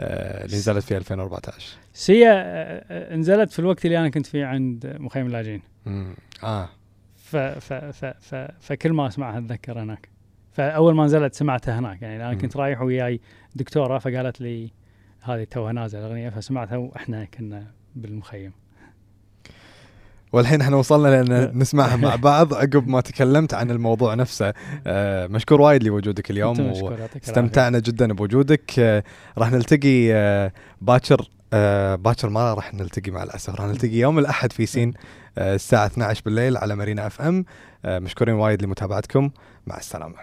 [0.00, 5.26] اللي نزلت في 2014 سيا آه، نزلت في الوقت اللي أنا كنت فيه عند مخيم
[5.26, 5.62] اللاجئين.
[6.44, 6.68] آه
[7.14, 10.08] ف ف ف ف فكل ما أسمعها أتذكر هناك
[10.52, 12.34] فأول ما نزلت سمعتها هناك يعني أنا.
[12.34, 13.20] كنت رايح وياي
[13.54, 14.70] دكتورة فقالت لي
[15.22, 17.66] هذه توها نازلة الأغنية فسمعتها وإحنا كنا
[17.96, 18.52] بالمخيم
[20.34, 22.54] والحين إحنا وصلنا لأن نسمعها مع بعض.
[22.54, 24.52] عقب ما تكلمت عن الموضوع نفسه
[24.86, 27.20] آه، مشكور وايد لوجودك اليوم أنت و- مشكور، يعطيك العافية.
[27.30, 28.72] استمتعنا جدا بوجودك.
[28.78, 29.04] آه،
[29.38, 33.54] راح نلتقي آه، باكر آه، باكر ما راح نلتقي مع الأسف.
[33.54, 34.94] راح نلتقي يوم الأحد في سين
[35.38, 37.44] آه، الساعة 12 بالليل على مارينا FM.
[37.84, 39.30] مشكورين وايد لمتابعتكم.
[39.66, 40.14] مع السلامة.